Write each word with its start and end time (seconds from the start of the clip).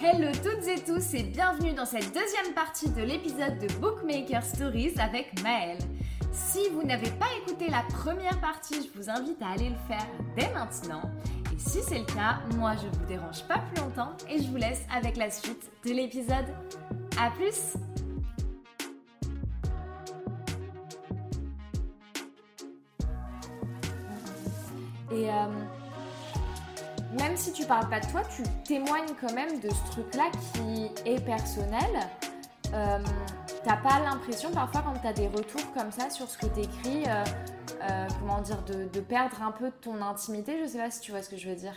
Hello 0.00 0.28
toutes 0.30 0.68
et 0.68 0.80
tous 0.80 1.12
et 1.14 1.24
bienvenue 1.24 1.74
dans 1.74 1.84
cette 1.84 2.14
deuxième 2.14 2.54
partie 2.54 2.88
de 2.88 3.02
l'épisode 3.02 3.58
de 3.58 3.66
Bookmaker 3.80 4.44
Stories 4.44 4.94
avec 4.96 5.42
Maëlle. 5.42 5.78
Si 6.30 6.68
vous 6.72 6.84
n'avez 6.84 7.10
pas 7.10 7.26
écouté 7.42 7.68
la 7.68 7.82
première 7.82 8.40
partie, 8.40 8.76
je 8.76 8.96
vous 8.96 9.10
invite 9.10 9.42
à 9.42 9.48
aller 9.48 9.70
le 9.70 9.76
faire 9.88 10.06
dès 10.36 10.48
maintenant. 10.54 11.02
Et 11.52 11.58
si 11.58 11.80
c'est 11.82 11.98
le 11.98 12.04
cas, 12.04 12.38
moi 12.56 12.74
je 12.76 12.86
vous 12.86 13.06
dérange 13.06 13.42
pas 13.48 13.58
plus 13.58 13.82
longtemps 13.82 14.12
et 14.30 14.40
je 14.40 14.48
vous 14.48 14.56
laisse 14.56 14.82
avec 14.96 15.16
la 15.16 15.30
suite 15.30 15.68
de 15.84 15.90
l'épisode. 15.90 16.46
A 17.20 17.32
plus 17.32 17.76
Et 25.10 25.28
euh, 25.28 25.46
même 27.18 27.36
si 27.36 27.52
tu 27.52 27.64
parles 27.64 27.88
pas 27.88 28.00
de 28.00 28.06
toi, 28.06 28.22
tu 28.34 28.42
témoignes 28.64 29.14
quand 29.20 29.32
même 29.32 29.60
de 29.60 29.68
ce 29.68 29.92
truc-là 29.92 30.30
qui 30.54 30.90
est 31.04 31.24
personnel. 31.24 32.08
Euh, 32.74 32.98
T'as 33.64 33.76
pas 33.76 34.00
l'impression 34.04 34.50
parfois 34.50 34.82
quand 34.82 34.98
tu 35.00 35.06
as 35.06 35.12
des 35.12 35.26
retours 35.26 35.72
comme 35.74 35.90
ça 35.90 36.10
sur 36.10 36.28
ce 36.28 36.38
que 36.38 36.46
tu 36.46 36.60
écris, 36.60 37.04
euh, 37.06 37.24
euh, 37.82 38.06
comment 38.20 38.40
dire, 38.40 38.62
de, 38.64 39.00
perdre 39.00 39.42
un 39.42 39.50
peu 39.50 39.66
de 39.66 39.74
ton 39.80 40.00
intimité? 40.00 40.58
Je 40.62 40.68
sais 40.68 40.78
pas 40.78 40.90
si 40.90 41.00
tu 41.00 41.10
vois 41.10 41.22
ce 41.22 41.30
que 41.30 41.36
je 41.36 41.48
veux 41.48 41.56
dire. 41.56 41.74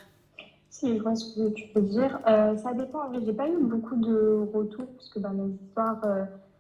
Si, 0.70 0.96
je 0.98 1.02
vois 1.02 1.16
ce 1.16 1.36
que 1.36 1.50
tu 1.50 1.68
peux 1.74 1.82
dire. 1.82 2.20
Euh, 2.28 2.56
ça 2.58 2.74
dépend. 2.74 3.12
J'ai 3.26 3.34
pas 3.34 3.50
eu 3.50 3.58
beaucoup 3.58 3.96
de 3.96 4.48
retours 4.54 4.88
parce 4.96 5.10
que 5.10 5.20
bah, 5.20 5.32
mes 5.34 5.54
histoires, 5.54 6.02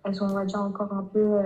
elles 0.03 0.15
sont, 0.15 0.25
on 0.25 0.33
va 0.33 0.45
dire, 0.45 0.61
encore 0.61 0.91
un 0.91 1.03
peu 1.03 1.39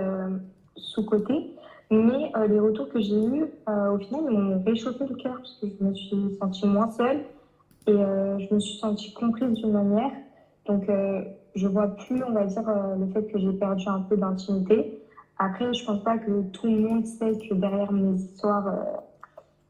sous-côté. 0.76 1.55
Mais 1.90 2.30
les 2.48 2.58
retours 2.58 2.88
que 2.88 3.00
j'ai 3.00 3.14
eus, 3.14 3.44
au 3.66 3.98
final, 3.98 4.24
ils 4.28 4.38
m'ont 4.38 4.62
réchauffé 4.64 5.06
le 5.06 5.14
cœur 5.14 5.36
parce 5.36 5.56
que 5.60 5.66
je 5.68 5.84
me 5.84 5.94
suis 5.94 6.36
sentie 6.40 6.66
moins 6.66 6.88
seule 6.88 7.20
et 7.86 7.92
je 7.92 8.54
me 8.54 8.58
suis 8.58 8.78
sentie 8.78 9.12
comprise 9.12 9.52
d'une 9.52 9.72
manière. 9.72 10.10
Donc, 10.66 10.88
je 11.56 11.66
vois 11.66 11.88
plus, 11.88 12.22
on 12.22 12.32
va 12.32 12.44
dire, 12.44 12.68
euh, 12.68 12.96
le 12.96 13.06
fait 13.08 13.24
que 13.24 13.38
j'ai 13.38 13.52
perdu 13.54 13.88
un 13.88 14.02
peu 14.02 14.16
d'intimité. 14.16 14.86
Après, 15.38 15.72
je 15.72 15.84
pense 15.84 16.02
pas 16.02 16.18
que 16.18 16.42
tout 16.52 16.66
le 16.66 16.78
monde 16.78 17.04
sait 17.06 17.32
que 17.48 17.54
derrière 17.54 17.90
mes 17.92 18.14
histoires, 18.14 18.66
euh, 18.66 18.82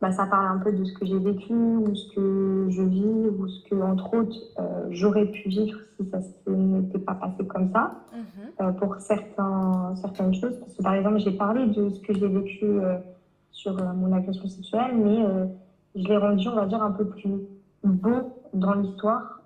bah, 0.00 0.12
ça 0.12 0.27
parle 0.27 0.47
un 0.47 0.58
peu 0.58 0.72
de 0.72 0.84
ce 0.84 0.92
que 0.92 1.06
j'ai 1.06 1.19
vécu 1.19 1.55
ou 1.55 1.94
ce 1.94 2.14
que 2.14 2.66
je 2.70 2.83
vis 2.83 3.28
ou 3.28 3.48
ce 3.48 3.69
que, 3.69 3.75
entre 3.75 4.14
autres, 4.14 4.36
euh, 4.58 4.86
j'aurais 4.91 5.27
pu 5.27 5.48
vivre 5.48 5.78
si 5.97 6.08
ça 6.11 6.19
n'était 6.47 6.98
pas 6.98 7.14
passé 7.14 7.47
comme 7.47 7.70
ça 7.72 8.02
mhm. 8.12 8.74
pour 8.77 8.97
certains, 8.97 9.94
certaines 9.97 10.34
choses. 10.34 10.58
Parce 10.61 10.74
que, 10.74 10.83
par 10.83 10.94
exemple, 10.94 11.19
j'ai 11.19 11.33
parlé 11.33 11.67
de 11.67 11.89
ce 11.89 12.00
que 12.00 12.12
j'ai 12.12 12.28
vécu 12.28 12.67
sur 13.50 13.72
mon 13.94 14.12
agression 14.12 14.47
sexuelle, 14.47 14.94
mais 14.94 15.24
je 15.94 16.06
l'ai 16.06 16.19
rendu, 16.19 16.47
on 16.48 16.55
va 16.55 16.67
dire, 16.67 16.83
un 16.83 16.91
peu 16.91 17.06
plus 17.06 17.41
beau 17.83 18.34
dans 18.52 18.74
l'histoire 18.74 19.41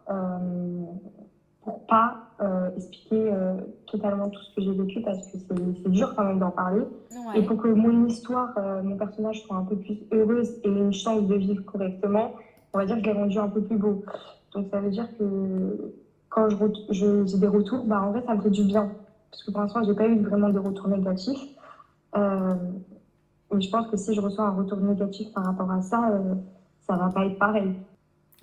pour 1.63 1.87
pas 1.87 2.31
euh, 2.41 2.71
expliquer 2.77 3.33
euh, 3.33 3.55
totalement 3.91 4.29
tout 4.29 4.41
ce 4.41 4.55
que 4.55 4.63
j'ai 4.63 4.73
vécu 4.73 5.01
parce 5.03 5.27
que 5.27 5.39
c'est 5.49 5.91
dur 5.91 6.15
quand 6.17 6.25
même 6.25 6.39
d'en 6.39 6.51
parler. 6.51 6.83
Et 7.35 7.43
pour 7.43 7.57
que 7.59 7.69
mon 7.69 8.07
histoire, 8.07 8.53
euh, 8.59 8.83
mon 8.83 8.97
personnage 8.97 9.43
soit 9.43 9.57
un 9.57 9.65
peu 9.65 9.77
plus 9.77 9.99
heureuse 10.13 10.51
et 10.65 10.69
ait 10.69 10.71
une 10.71 10.93
chance 10.93 11.23
de 11.23 11.35
vivre 11.35 11.65
correctement, 11.65 12.35
on 12.73 12.79
va 12.79 12.87
dire 12.87 12.97
que 12.97 13.03
je 13.03 13.07
l'ai 13.07 13.13
rendu 13.13 13.39
un 13.39 13.49
peu 13.49 13.63
plus 13.63 13.77
beau. 13.77 14.05
Donc 14.53 14.69
ça 14.71 14.81
veut 14.81 14.91
dire 14.91 15.09
que 15.19 15.95
quand 16.29 16.49
j'ai 16.89 17.27
je, 17.27 17.37
des 17.37 17.47
retours, 17.47 17.85
bah, 17.85 18.03
en 18.03 18.11
vrai 18.11 18.23
ça 18.27 18.35
me 18.35 18.41
fait 18.41 18.51
du 18.51 18.65
bien. 18.65 18.91
Parce 19.31 19.45
que 19.45 19.51
pour 19.51 19.61
l'instant, 19.61 19.83
j'ai 19.85 19.95
pas 19.95 20.07
eu 20.07 20.19
vraiment 20.21 20.51
de 20.51 20.59
retour 20.59 20.89
négatif. 20.89 21.39
mais 22.15 23.61
je 23.61 23.71
pense 23.71 23.89
que 23.89 23.97
si 23.97 24.15
je 24.15 24.21
reçois 24.21 24.47
un 24.47 24.55
retour 24.55 24.79
négatif 24.79 25.33
par 25.33 25.45
rapport 25.45 25.71
à 25.71 25.83
ça, 25.83 26.13
ça 26.87 26.97
va 26.97 27.09
pas 27.09 27.27
être 27.27 27.39
pareil. 27.39 27.75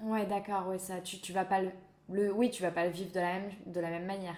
Ouais, 0.03 0.25
d'accord, 0.25 0.67
ouais, 0.69 0.77
ça, 0.77 0.95
tu, 1.03 1.19
tu 1.19 1.33
vas 1.33 1.43
pas 1.43 1.61
le 1.61 1.69
le, 2.09 2.31
oui, 2.31 2.49
tu 2.49 2.63
vas 2.63 2.71
pas 2.71 2.85
le 2.85 2.91
vivre 2.91 3.11
de 3.11 3.19
la, 3.19 3.33
même, 3.33 3.51
de 3.65 3.79
la 3.79 3.89
même 3.89 4.05
manière. 4.05 4.35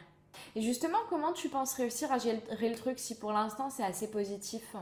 Et 0.56 0.62
justement, 0.62 0.98
comment 1.10 1.34
tu 1.34 1.50
penses 1.50 1.74
réussir 1.74 2.12
à 2.12 2.18
gérer 2.18 2.40
le 2.70 2.76
truc 2.76 3.00
si 3.00 3.18
pour 3.18 3.32
l'instant 3.32 3.70
c'est 3.70 3.84
assez 3.84 4.10
positif? 4.10 4.76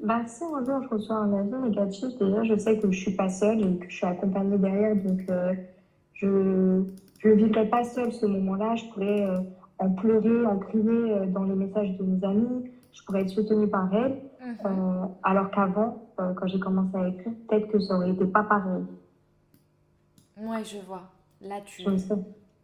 Bah, 0.00 0.20
si 0.26 0.44
un 0.44 0.64
jour 0.64 0.80
je 0.82 0.88
reçois 0.88 1.16
un 1.16 1.32
avis 1.32 1.68
négatif, 1.68 2.16
déjà 2.18 2.44
je 2.44 2.56
sais 2.56 2.78
que 2.78 2.90
je 2.90 3.00
suis 3.00 3.16
pas 3.16 3.28
seule 3.28 3.60
et 3.60 3.76
que 3.78 3.90
je 3.90 3.96
suis 3.96 4.06
accompagnée 4.06 4.58
derrière, 4.58 4.94
donc 4.94 5.20
euh, 5.28 5.54
je 6.14 6.26
ne 6.28 7.34
vivrai 7.34 7.68
pas 7.68 7.82
seule 7.82 8.12
ce 8.12 8.26
moment-là. 8.26 8.76
Je 8.76 8.84
pourrais 8.86 9.26
euh, 9.26 9.40
en 9.78 9.90
pleurer, 9.90 10.46
en 10.46 10.58
crier 10.58 10.84
euh, 10.86 11.26
dans 11.26 11.42
les 11.42 11.54
messages 11.54 11.96
de 11.96 12.04
mes 12.04 12.24
amis, 12.24 12.70
je 12.92 13.02
pourrais 13.02 13.22
être 13.22 13.30
soutenue 13.30 13.68
par 13.68 13.92
elles, 13.92 14.18
mhm. 14.40 15.08
alors 15.24 15.50
qu'avant, 15.50 16.04
quand 16.16 16.46
j'ai 16.46 16.60
commencé 16.60 16.96
à 16.96 17.08
écrire, 17.08 17.32
peut-être 17.48 17.68
que 17.68 17.80
ça 17.80 17.94
aurait 17.94 18.10
été 18.10 18.24
pas 18.24 18.42
pareil. 18.42 18.84
Ouais, 20.36 20.64
je 20.64 20.78
vois. 20.86 21.02
Là, 21.40 21.60
tu. 21.64 21.84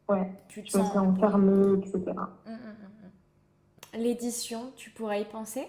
Ouais. 0.08 0.30
Tu 0.48 0.62
te 0.62 0.70
sens 0.70 0.94
enfermée, 0.96 1.78
etc. 1.78 2.02
Hum, 2.08 2.18
hum, 2.46 2.54
hum, 2.54 4.00
L'édition, 4.00 4.72
tu 4.76 4.90
pourrais 4.90 5.22
y 5.22 5.24
penser? 5.24 5.66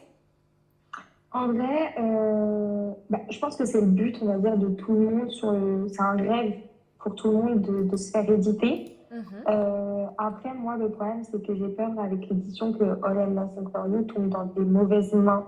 En 1.32 1.48
vrai, 1.48 1.94
euh, 2.00 2.92
bah, 3.10 3.20
je 3.30 3.40
pense 3.40 3.58
que 3.58 3.66
c'est 3.66 3.82
le 3.82 3.88
but, 3.88 4.18
on 4.22 4.26
va 4.26 4.38
dire, 4.38 4.58
de 4.58 4.70
tout 4.70 4.94
le 4.94 5.10
monde. 5.10 5.30
Sur 5.32 5.54
C'est 5.90 6.02
un 6.02 6.16
rêve 6.16 6.54
pour 7.00 7.16
tout 7.16 7.30
le 7.30 7.38
monde 7.38 7.62
de, 7.62 7.84
de 7.84 7.96
se 7.98 8.12
faire 8.12 8.30
éditer. 8.30 8.92
Euh, 9.48 10.06
après, 10.18 10.54
moi, 10.54 10.76
le 10.78 10.90
problème, 10.90 11.24
c'est 11.24 11.42
que 11.46 11.56
j'ai 11.56 11.70
peur 11.70 11.92
avec 12.00 12.28
l'édition 12.30 12.74
que 12.74 12.84
All 13.04 13.18
and 13.18 13.32
Nothing 13.32 13.70
for 13.72 13.88
You 13.88 14.04
tombe 14.04 14.30
dans 14.30 14.46
des 14.46 14.62
mauvaises 14.66 15.14
mains 15.14 15.46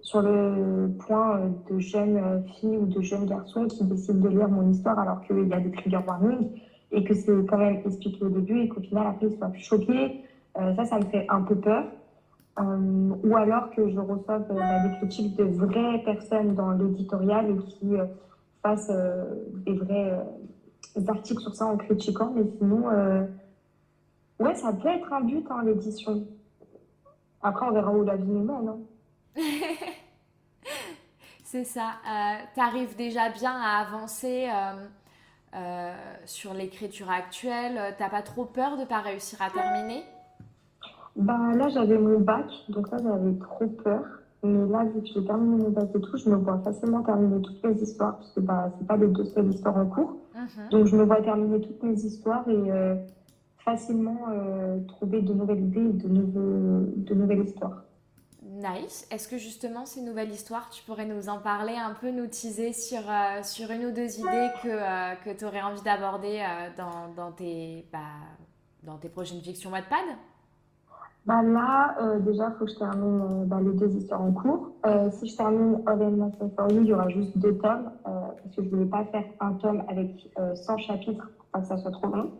sur 0.00 0.20
le 0.22 0.90
point 1.06 1.38
euh, 1.38 1.48
de 1.70 1.78
jeunes 1.78 2.44
filles 2.46 2.76
ou 2.76 2.86
de 2.86 3.00
jeunes 3.00 3.26
garçons 3.26 3.66
qui 3.66 3.84
décident 3.84 4.20
de 4.20 4.28
lire 4.28 4.48
mon 4.48 4.68
histoire 4.70 4.98
alors 4.98 5.20
qu'il 5.22 5.46
y 5.46 5.52
a 5.52 5.60
des 5.60 5.70
trigger 5.70 6.00
warnings 6.06 6.50
et 6.94 7.04
que 7.04 7.14
c'est 7.14 7.32
quand 7.46 7.58
même 7.58 7.82
expliqué 7.84 8.24
au 8.24 8.28
début 8.28 8.60
et 8.60 8.68
qu'au 8.68 8.80
final, 8.80 9.08
après, 9.08 9.26
ils 9.26 9.36
soient 9.36 9.52
choqués. 9.54 10.24
Euh, 10.56 10.74
ça, 10.76 10.84
ça 10.84 10.98
me 10.98 11.04
fait 11.06 11.26
un 11.28 11.42
peu 11.42 11.56
peur. 11.56 11.84
Euh, 12.60 13.14
ou 13.24 13.36
alors 13.36 13.70
que 13.72 13.90
je 13.90 13.98
reçoive 13.98 14.46
euh, 14.48 14.54
bah, 14.54 14.88
des 14.88 14.96
critiques 14.98 15.36
de 15.36 15.42
vraies 15.42 16.02
personnes 16.04 16.54
dans 16.54 16.70
l'éditorial 16.70 17.50
et 17.50 17.56
qui 17.64 17.94
fassent 18.62 18.92
des 19.66 19.74
vrais 19.74 20.24
articles 21.08 21.42
sur 21.42 21.54
ça 21.54 21.66
en 21.66 21.76
critiquant. 21.76 22.32
Mais 22.34 22.44
sinon, 22.58 22.84
ouais, 24.38 24.54
ça 24.54 24.72
peut 24.72 24.88
être 24.88 25.12
un 25.12 25.20
but, 25.22 25.44
hein, 25.50 25.62
l'édition. 25.64 26.24
Après, 27.42 27.66
on 27.66 27.72
verra 27.72 27.92
où 27.92 28.04
la 28.04 28.16
vie 28.16 28.30
nous 28.30 28.44
mène. 28.44 28.68
Hein. 28.68 28.78
c'est 31.44 31.64
ça. 31.64 31.94
tu 32.54 32.60
arrives 32.60 32.96
déjà 32.96 33.28
bien 33.30 33.52
à 33.52 33.84
avancer 33.86 34.48
euh, 35.54 35.92
sur 36.26 36.52
l'écriture 36.54 37.10
actuelle 37.10 37.76
euh, 37.78 37.90
T'as 37.96 38.08
pas 38.08 38.22
trop 38.22 38.44
peur 38.44 38.76
de 38.76 38.84
pas 38.84 39.00
réussir 39.00 39.40
à 39.40 39.50
terminer? 39.50 40.02
Bah, 41.16 41.52
Là, 41.54 41.68
j'avais 41.68 41.98
mon 41.98 42.18
bac, 42.18 42.46
donc 42.68 42.90
là, 42.90 42.98
j'avais 43.02 43.38
trop 43.38 43.66
peur. 43.66 44.02
Mais 44.42 44.66
là, 44.68 44.84
vu 44.84 45.00
que 45.00 45.06
j'ai 45.06 45.24
terminé 45.24 45.62
mon 45.62 45.70
bac 45.70 45.88
et 45.94 46.00
tout, 46.00 46.16
je 46.16 46.28
me 46.28 46.36
vois 46.36 46.58
facilement 46.64 47.02
terminer 47.02 47.40
toutes 47.40 47.64
mes 47.64 47.80
histoires, 47.80 48.16
parce 48.16 48.32
que 48.32 48.40
bah, 48.40 48.70
c'est 48.78 48.86
pas 48.86 48.96
les 48.96 49.06
deux 49.06 49.24
seules 49.24 49.50
histoires 49.50 49.76
en 49.76 49.86
cours. 49.86 50.16
Mhm. 50.34 50.68
Donc, 50.70 50.86
je 50.86 50.96
me 50.96 51.04
vois 51.04 51.22
terminer 51.22 51.60
toutes 51.60 51.82
mes 51.82 51.94
histoires 51.94 52.48
et 52.48 52.70
euh, 52.70 52.96
facilement 53.64 54.26
trouver 54.88 55.22
de 55.22 55.32
nouvelles 55.32 55.60
idées 55.60 55.80
et 55.80 55.92
de, 55.92 56.08
nouveaux, 56.08 56.86
de 56.96 57.14
nouvelles 57.14 57.44
histoires. 57.44 57.84
Nice. 58.54 59.08
Est-ce 59.10 59.26
que 59.26 59.36
justement 59.36 59.84
ces 59.84 60.00
nouvelles 60.00 60.30
histoires, 60.30 60.70
tu 60.70 60.84
pourrais 60.84 61.06
nous 61.06 61.28
en 61.28 61.38
parler 61.38 61.74
un 61.74 61.92
peu, 61.92 62.12
nous 62.12 62.28
teaser 62.28 62.72
sur, 62.72 63.00
euh, 63.00 63.42
sur 63.42 63.68
une 63.72 63.86
ou 63.86 63.90
deux 63.90 64.20
idées 64.20 64.48
que, 64.62 64.68
euh, 64.68 65.14
que 65.24 65.36
tu 65.36 65.44
aurais 65.44 65.62
envie 65.62 65.82
d'aborder 65.82 66.38
euh, 66.38 66.68
dans, 66.76 67.12
dans, 67.16 67.32
tes, 67.32 67.84
bah, 67.92 67.98
dans 68.84 68.96
tes 68.96 69.08
prochaines 69.08 69.40
fictions 69.40 69.72
Wattpad? 69.72 70.04
Bah 71.26 71.42
Là, 71.42 71.96
déjà, 72.20 72.52
il 72.52 72.58
faut 72.58 72.66
que 72.66 72.70
je 72.70 72.78
termine 72.78 73.44
bah, 73.46 73.58
les 73.60 73.72
deux 73.72 73.96
histoires 73.96 74.22
en 74.22 74.30
cours. 74.30 74.70
si 75.10 75.26
je 75.26 75.36
termine 75.36 75.82
All 75.86 75.98
for 76.54 76.70
You, 76.70 76.82
il 76.82 76.86
y 76.86 76.92
aura 76.92 77.08
juste 77.08 77.36
deux 77.38 77.56
tomes, 77.58 77.90
parce 78.04 78.54
que 78.54 78.62
je 78.62 78.68
ne 78.68 78.68
voulais 78.68 78.84
pas 78.84 79.04
faire 79.06 79.24
un 79.40 79.54
tome 79.54 79.82
avec 79.88 80.28
100 80.54 80.78
chapitres 80.78 81.26
pour 81.38 81.46
pas 81.46 81.60
que 81.60 81.66
ça 81.66 81.78
soit 81.78 81.92
trop 81.92 82.08
long. 82.08 82.30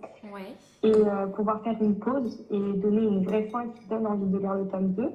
Et 0.82 0.92
pouvoir 1.34 1.62
faire 1.62 1.80
une 1.80 1.98
pause 1.98 2.44
et 2.50 2.58
donner 2.74 3.04
une 3.04 3.24
vraie 3.24 3.48
fin 3.48 3.68
qui 3.68 3.88
donne 3.88 4.06
envie 4.06 4.26
de 4.26 4.36
lire 4.36 4.54
le 4.54 4.68
tome 4.68 4.92
2. 4.92 5.10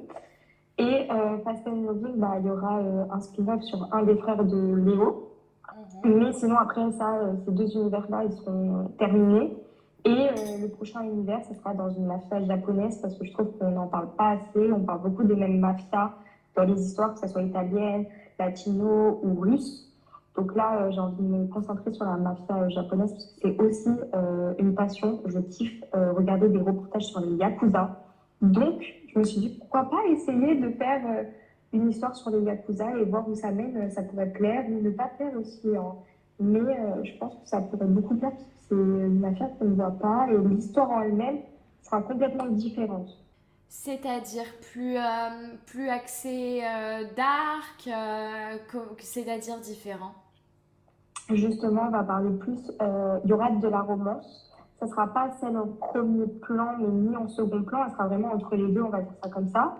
Et 0.79 1.11
euh, 1.11 1.37
Fast 1.43 1.67
and 1.67 1.75
Moving, 1.75 2.15
bah, 2.15 2.37
il 2.39 2.47
y 2.47 2.49
aura 2.49 2.79
euh, 2.79 3.03
un 3.11 3.19
spin-off 3.19 3.61
sur 3.63 3.85
un 3.93 4.03
des 4.03 4.15
frères 4.15 4.45
de 4.45 4.75
Léo. 4.75 5.29
Mhm. 6.05 6.15
Mais 6.15 6.31
sinon, 6.31 6.55
après 6.57 6.89
ça, 6.93 7.15
euh, 7.17 7.33
ces 7.45 7.51
deux 7.51 7.69
univers-là, 7.75 8.23
ils 8.23 8.31
seront 8.31 8.89
terminés. 8.97 9.57
Et 10.05 10.29
le 10.61 10.69
prochain 10.69 11.01
univers, 11.01 11.43
ce 11.43 11.53
sera 11.53 11.73
dans 11.73 11.89
une 11.89 12.05
mafia 12.05 12.41
japonaise 12.45 12.97
parce 13.01 13.17
que 13.17 13.25
je 13.25 13.33
trouve 13.33 13.51
qu'on 13.59 13.71
n'en 13.71 13.87
parle 13.87 14.07
pas 14.17 14.29
assez. 14.29 14.71
On 14.71 14.79
parle 14.79 15.01
beaucoup 15.01 15.25
des 15.25 15.35
mêmes 15.35 15.59
mafias 15.59 16.13
dans 16.55 16.63
les 16.63 16.81
histoires, 16.81 17.13
que 17.13 17.19
ce 17.19 17.27
soit 17.27 17.41
italienne, 17.41 18.05
latino 18.39 19.19
ou 19.21 19.41
russe. 19.41 19.93
Donc 20.37 20.55
là, 20.55 20.89
j'ai 20.91 21.01
envie 21.01 21.21
de 21.21 21.27
me 21.27 21.47
concentrer 21.47 21.91
sur 21.91 22.05
la 22.05 22.15
mafia 22.15 22.69
japonaise 22.69 23.11
parce 23.11 23.25
que 23.25 23.31
c'est 23.41 23.61
aussi 23.61 23.89
une 24.57 24.73
passion. 24.73 25.19
Je 25.25 25.39
kiffe 25.39 25.83
regarder 25.93 26.47
des 26.47 26.59
reportages 26.59 27.03
sur 27.03 27.19
les 27.19 27.35
yakuza. 27.35 27.97
Donc, 28.41 28.81
je 29.13 29.19
me 29.19 29.23
suis 29.23 29.39
dit, 29.41 29.49
pourquoi 29.59 29.89
pas 29.89 30.05
essayer 30.11 30.55
de 30.55 30.69
faire 30.71 31.01
euh, 31.07 31.23
une 31.73 31.89
histoire 31.89 32.15
sur 32.15 32.29
les 32.31 32.41
Yakuza 32.41 32.97
et 32.97 33.03
voir 33.05 33.27
où 33.27 33.35
ça 33.35 33.51
mène. 33.51 33.89
Ça 33.91 34.03
pourrait 34.03 34.31
plaire 34.31 34.65
ou 34.69 34.81
ne 34.81 34.89
pas 34.91 35.11
plaire 35.17 35.33
aussi. 35.37 35.75
Hein. 35.75 35.95
Mais 36.39 36.59
euh, 36.59 37.03
je 37.03 37.17
pense 37.17 37.35
que 37.35 37.47
ça 37.49 37.61
pourrait 37.61 37.85
beaucoup 37.85 38.15
plaire 38.15 38.31
parce 38.31 38.43
que 38.43 38.49
c'est 38.69 38.75
une 38.75 39.19
mafia 39.19 39.47
qu'on 39.59 39.65
ne 39.65 39.75
voit 39.75 39.91
pas 39.91 40.27
et 40.31 40.37
l'histoire 40.47 40.89
en 40.91 41.01
elle-même 41.01 41.39
sera 41.81 42.01
complètement 42.01 42.47
différente. 42.47 43.09
C'est-à-dire 43.69 44.45
plus, 44.71 44.97
euh, 44.97 45.55
plus 45.67 45.89
axé 45.89 46.61
euh, 46.63 47.03
dark, 47.15 47.87
euh, 47.87 48.57
c'est-à-dire 48.97 49.59
différent? 49.59 50.13
Justement, 51.29 51.83
on 51.87 51.91
va 51.91 52.03
parler 52.03 52.35
plus, 52.39 52.71
il 53.23 53.29
y 53.29 53.33
aura 53.33 53.51
de 53.51 53.67
la 53.67 53.81
romance. 53.81 54.48
Ça 54.79 54.85
ne 54.85 54.91
sera 54.91 55.07
pas 55.07 55.31
celle 55.39 55.57
en 55.57 55.67
premier 55.67 56.27
plan, 56.27 56.77
mais 56.79 56.87
ni 56.87 57.15
en 57.15 57.27
second 57.27 57.63
plan. 57.63 57.85
Elle 57.85 57.91
sera 57.91 58.07
vraiment 58.07 58.33
entre 58.33 58.55
les 58.55 58.67
deux, 58.71 58.81
on 58.81 58.89
va 58.89 59.01
dire 59.01 59.13
ça 59.21 59.29
comme 59.29 59.49
ça. 59.49 59.75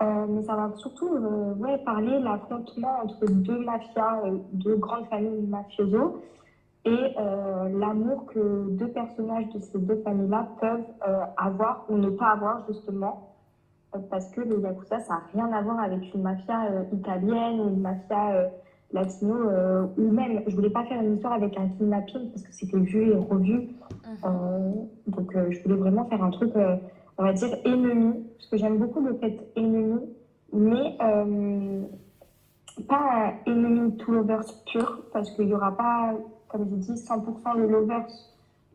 mais 0.00 0.42
ça 0.42 0.56
va 0.56 0.72
surtout 0.76 1.10
ouais, 1.58 1.78
parler 1.84 2.18
l'affrontement 2.18 3.00
entre 3.04 3.26
deux 3.26 3.58
mafias, 3.64 4.22
deux 4.52 4.76
grandes 4.76 5.06
familles 5.06 5.46
mafioso, 5.46 6.22
et 6.84 7.14
l'amour 7.74 8.24
que 8.26 8.70
deux 8.70 8.88
personnages 8.88 9.48
de 9.50 9.58
ces 9.58 9.78
deux 9.78 10.00
familles-là 10.02 10.48
peuvent 10.60 10.86
avoir 11.36 11.84
ou 11.90 11.98
ne 11.98 12.08
pas 12.08 12.28
avoir 12.28 12.64
justement 12.68 13.28
parce 14.10 14.28
que 14.30 14.40
le 14.40 14.60
Yakuza, 14.60 15.00
ça 15.00 15.14
n'a 15.14 15.22
rien 15.32 15.52
à 15.52 15.62
voir 15.62 15.80
avec 15.80 16.12
une 16.14 16.22
mafia 16.22 16.66
euh, 16.66 16.84
italienne 16.92 17.60
ou 17.60 17.68
une 17.68 17.80
mafia 17.80 18.32
euh, 18.32 18.48
latino, 18.92 19.34
euh, 19.34 19.86
ou 19.96 20.10
même, 20.10 20.42
je 20.46 20.54
voulais 20.54 20.70
pas 20.70 20.84
faire 20.84 21.00
une 21.02 21.14
histoire 21.14 21.34
avec 21.34 21.56
un 21.58 21.68
kidnapping 21.68 22.30
parce 22.30 22.42
que 22.42 22.52
c'était 22.52 22.78
vu 22.78 23.10
et 23.10 23.16
revu. 23.16 23.68
Mhm. 24.06 24.88
donc, 25.06 25.30
je 25.50 25.62
voulais 25.62 25.76
vraiment 25.76 26.06
faire 26.06 26.22
un 26.22 26.30
truc, 26.30 26.52
on 27.18 27.22
va 27.22 27.32
dire, 27.32 27.56
ennemi, 27.64 28.24
parce 28.36 28.50
que 28.50 28.56
j'aime 28.56 28.78
beaucoup 28.78 29.00
le 29.00 29.14
fait 29.18 29.38
ennemi, 29.56 30.00
mais 30.52 30.96
pas 32.88 33.32
un 33.46 33.52
ennemi 33.52 33.96
to 33.98 34.12
lovers 34.12 34.44
pur, 34.66 35.02
parce 35.12 35.30
qu'il 35.32 35.46
n'y 35.46 35.54
aura 35.54 35.76
pas, 35.76 36.14
comme 36.48 36.68
je 36.70 36.76
dis, 36.76 36.92
100% 36.92 37.56
de 37.56 37.62
lovers. 37.62 38.06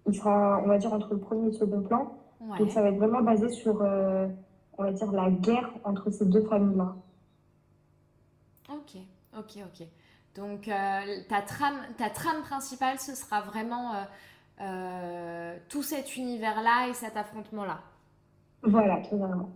Il 0.07 0.15
sera, 0.15 0.61
on 0.63 0.67
va 0.67 0.77
dire, 0.77 0.93
entre 0.93 1.13
le 1.13 1.19
premier 1.19 1.43
et 1.43 1.45
le 1.47 1.51
second 1.53 1.81
plan. 1.81 2.11
Donc, 2.59 2.69
ça 2.71 2.81
va 2.81 2.89
être 2.89 2.97
vraiment 2.97 3.21
basé 3.21 3.49
sur 3.49 3.81
on 4.77 4.83
va 4.83 4.91
dire, 4.91 5.11
la 5.11 5.29
guerre 5.29 5.69
entre 5.83 6.09
ces 6.09 6.25
deux 6.25 6.43
familles-là. 6.43 6.95
Ok, 8.69 8.97
ok, 9.37 9.63
ok. 9.65 9.87
Donc, 10.35 10.67
euh, 10.67 10.99
ta, 11.29 11.41
trame, 11.41 11.77
ta 11.97 12.09
trame 12.09 12.41
principale, 12.41 12.99
ce 12.99 13.15
sera 13.15 13.41
vraiment 13.41 13.93
euh, 13.93 14.03
euh, 14.61 15.57
tout 15.69 15.83
cet 15.83 16.15
univers-là 16.17 16.89
et 16.89 16.93
cet 16.93 17.15
affrontement-là. 17.17 17.79
Voilà, 18.63 18.97
totalement. 18.97 19.49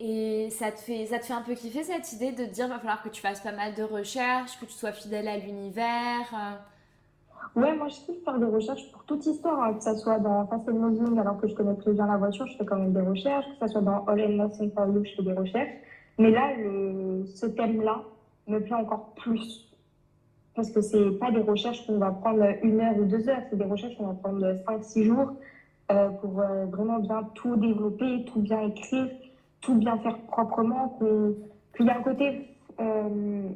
Et 0.00 0.48
ça 0.50 0.72
te, 0.72 0.80
fait, 0.80 1.06
ça 1.06 1.18
te 1.18 1.26
fait 1.26 1.34
un 1.34 1.42
peu 1.42 1.54
kiffer 1.54 1.84
cette 1.84 2.12
idée 2.12 2.32
de 2.32 2.44
te 2.46 2.50
dire 2.50 2.64
qu'il 2.64 2.74
va 2.74 2.78
falloir 2.78 3.02
que 3.02 3.08
tu 3.08 3.20
fasses 3.20 3.40
pas 3.40 3.52
mal 3.52 3.74
de 3.74 3.82
recherches, 3.82 4.58
que 4.58 4.64
tu 4.64 4.72
sois 4.72 4.92
fidèle 4.92 5.28
à 5.28 5.36
l'univers 5.36 6.58
Ouais, 7.56 7.76
moi 7.76 7.86
je 7.86 7.94
kiffe 8.00 8.24
faire 8.24 8.38
des 8.38 8.46
recherches 8.46 8.90
pour 8.90 9.04
toute 9.04 9.24
histoire, 9.26 9.62
hein, 9.62 9.74
que 9.74 9.84
ce 9.84 9.94
soit 9.96 10.18
dans 10.18 10.44
Fast 10.48 10.68
and 10.68 10.72
Moving, 10.72 11.18
alors 11.18 11.40
que 11.40 11.46
je 11.46 11.54
connais 11.54 11.76
très 11.76 11.92
bien 11.92 12.06
la 12.06 12.16
voiture, 12.16 12.46
je 12.48 12.56
fais 12.56 12.64
quand 12.64 12.76
même 12.76 12.92
des 12.92 13.00
recherches, 13.00 13.46
que 13.60 13.66
ce 13.66 13.72
soit 13.72 13.80
dans 13.80 14.04
All 14.06 14.20
and 14.20 14.30
Nothing 14.30 14.72
for 14.72 14.86
You, 14.88 15.04
je 15.04 15.14
fais 15.14 15.22
des 15.22 15.32
recherches. 15.34 15.74
Mais 16.18 16.30
là, 16.30 16.52
le, 16.56 17.24
ce 17.26 17.46
thème-là 17.46 18.02
me 18.48 18.58
plaît 18.58 18.74
encore 18.74 19.14
plus. 19.14 19.73
Parce 20.54 20.70
que 20.70 20.80
c'est 20.80 21.10
pas 21.18 21.30
des 21.32 21.40
recherches 21.40 21.84
qu'on 21.86 21.98
va 21.98 22.12
prendre 22.12 22.44
une 22.62 22.80
heure 22.80 22.96
ou 22.96 23.04
deux 23.04 23.28
heures, 23.28 23.42
c'est 23.50 23.56
des 23.56 23.64
recherches 23.64 23.96
qu'on 23.96 24.06
va 24.06 24.14
prendre 24.14 24.56
cinq, 24.66 24.84
six 24.84 25.04
jours 25.04 25.32
euh, 25.90 26.08
pour 26.10 26.40
euh, 26.40 26.66
vraiment 26.66 26.98
bien 27.00 27.24
tout 27.34 27.56
développer, 27.56 28.24
tout 28.24 28.40
bien 28.40 28.60
écrire, 28.62 29.08
tout 29.60 29.74
bien 29.74 29.98
faire 29.98 30.18
proprement, 30.26 30.98
qu'il 31.76 31.86
y 31.86 31.90
a 31.90 31.98
un 31.98 32.02
côté. 32.02 32.48
Euh, 32.80 33.48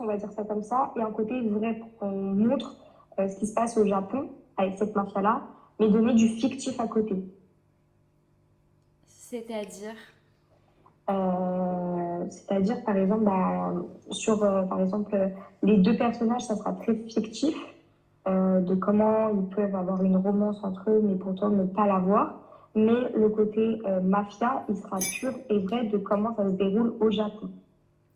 on 0.00 0.06
va 0.06 0.16
dire 0.16 0.30
ça 0.30 0.44
comme 0.44 0.62
ça, 0.62 0.92
et 0.96 1.00
un 1.00 1.10
côté 1.10 1.40
vrai 1.40 1.74
pour 1.74 1.96
qu'on 1.98 2.12
montre 2.12 2.76
ce 3.18 3.36
qui 3.38 3.46
se 3.46 3.54
passe 3.54 3.76
au 3.76 3.84
Japon 3.84 4.30
avec 4.56 4.78
cette 4.78 4.94
mafia-là, 4.94 5.42
mais 5.80 5.88
donner 5.88 6.14
du 6.14 6.28
fictif 6.28 6.78
à 6.78 6.86
côté. 6.86 7.16
C'est-à-dire? 9.08 9.96
C'est-à-dire, 12.58 12.84
par 12.84 12.96
exemple, 12.96 13.24
bah, 13.24 13.72
sur 14.10 14.42
euh, 14.42 14.62
par 14.62 14.80
exemple, 14.80 15.16
les 15.62 15.78
deux 15.78 15.96
personnages, 15.96 16.42
ça 16.42 16.56
sera 16.56 16.72
très 16.72 16.94
fictif 16.94 17.56
de 18.26 18.74
comment 18.74 19.30
ils 19.30 19.48
peuvent 19.56 19.74
avoir 19.74 20.02
une 20.02 20.16
romance 20.16 20.62
entre 20.62 20.90
eux, 20.90 21.00
mais 21.02 21.14
pourtant 21.14 21.48
ne 21.48 21.64
pas 21.64 21.86
l'avoir. 21.86 22.40
Mais 22.74 23.10
le 23.14 23.30
côté 23.30 23.80
mafia, 24.02 24.64
il 24.68 24.76
sera 24.76 24.98
pur 24.98 25.32
et 25.48 25.58
vrai 25.60 25.84
de 25.84 25.96
comment 25.96 26.34
ça 26.36 26.44
se 26.44 26.52
déroule 26.52 26.92
au 27.00 27.10
Japon. 27.10 27.48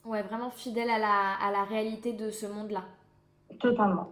Ouais, 0.04 0.22
vraiment 0.22 0.50
fidèle 0.50 0.90
à 0.90 0.98
la, 0.98 1.32
à 1.40 1.50
la 1.50 1.64
réalité 1.64 2.12
de 2.12 2.30
ce 2.30 2.44
monde-là. 2.44 2.82
Totalement. 3.58 4.08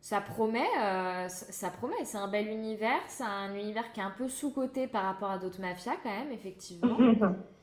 Ça 0.00 0.20
promet, 0.20 0.66
euh, 0.80 1.28
ça 1.28 1.70
promet. 1.70 2.04
C'est 2.04 2.18
un 2.18 2.28
bel 2.28 2.48
univers. 2.48 3.00
C'est 3.08 3.24
un 3.24 3.54
univers 3.54 3.92
qui 3.92 4.00
est 4.00 4.04
un 4.04 4.12
peu 4.16 4.28
sous-coté 4.28 4.86
par 4.86 5.04
rapport 5.04 5.30
à 5.30 5.38
d'autres 5.38 5.60
mafias, 5.60 5.96
quand 6.02 6.10
même, 6.10 6.32
effectivement. 6.32 6.96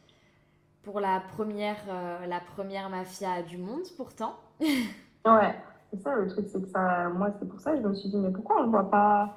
Pour 0.85 0.99
la 0.99 1.19
première, 1.35 1.83
euh, 1.89 2.27
la 2.27 2.39
première 2.39 2.89
mafia 2.91 3.41
du 3.41 3.57
monde, 3.57 3.81
pourtant. 3.97 4.35
ouais, 4.59 5.55
c'est 5.89 5.99
ça 5.99 6.15
le 6.15 6.27
truc. 6.27 6.45
C'est 6.47 6.61
que 6.61 6.67
ça, 6.67 7.09
moi, 7.09 7.31
c'est 7.39 7.49
pour 7.49 7.59
ça 7.59 7.71
que 7.71 7.81
je 7.81 7.87
me 7.87 7.95
suis 7.95 8.09
dit, 8.09 8.17
mais 8.17 8.31
pourquoi 8.31 8.61
on 8.61 8.67
ne 8.67 8.71
voit 8.71 8.91
pas 8.91 9.35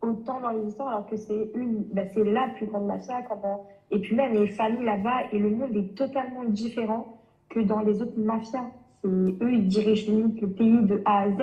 autant 0.00 0.40
dans 0.40 0.50
les 0.50 0.66
histoires 0.66 0.88
alors 0.88 1.06
que 1.06 1.16
c'est 1.16 1.50
une, 1.54 1.84
bah, 1.92 2.02
c'est 2.14 2.24
la 2.24 2.48
plus 2.56 2.66
grande 2.66 2.86
mafia. 2.86 3.20
Quand 3.28 3.66
Et 3.90 4.00
puis 4.00 4.16
même 4.16 4.32
les 4.32 4.48
familles 4.48 4.86
là-bas 4.86 5.24
et 5.30 5.38
le 5.38 5.50
monde 5.50 5.76
est 5.76 5.94
totalement 5.94 6.44
différent 6.44 7.18
que 7.50 7.60
dans 7.60 7.80
les 7.80 8.00
autres 8.00 8.18
mafias. 8.18 8.70
Eux, 9.04 9.36
ils 9.42 9.68
dirigent 9.68 10.10
le 10.10 10.48
pays 10.48 10.82
de 10.82 11.02
A 11.04 11.20
à 11.20 11.30
Z. 11.30 11.38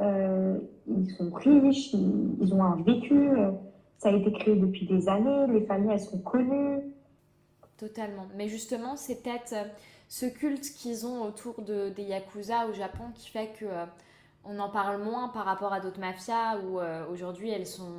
Euh, 0.00 0.58
ils 0.86 1.10
sont 1.10 1.30
riches, 1.32 1.92
ils, 1.92 2.54
ont 2.54 2.62
un 2.62 2.76
vécu. 2.76 3.28
Euh, 3.30 3.50
ça 3.98 4.08
a 4.08 4.12
été 4.12 4.32
créé 4.32 4.56
depuis 4.56 4.86
des 4.86 5.06
années. 5.08 5.46
Les 5.48 5.66
familles, 5.66 5.92
elles 5.92 6.00
sont 6.00 6.18
connues. 6.20 6.93
Totalement. 7.76 8.26
Mais 8.36 8.48
justement, 8.48 8.96
c'est 8.96 9.22
peut-être 9.22 9.52
euh, 9.52 9.64
ce 10.08 10.26
culte 10.26 10.72
qu'ils 10.74 11.06
ont 11.06 11.22
autour 11.22 11.62
de, 11.62 11.90
des 11.90 12.04
Yakuza 12.04 12.66
au 12.68 12.72
Japon 12.72 13.04
qui 13.14 13.30
fait 13.30 13.52
que 13.58 13.66
on 14.44 14.58
en 14.58 14.68
parle 14.68 15.02
moins 15.02 15.28
par 15.28 15.46
rapport 15.46 15.72
à 15.72 15.80
d'autres 15.80 16.00
mafias 16.00 16.58
où 16.58 16.78
aujourd'hui 17.10 17.48
elles 17.48 17.66
sont 17.66 17.94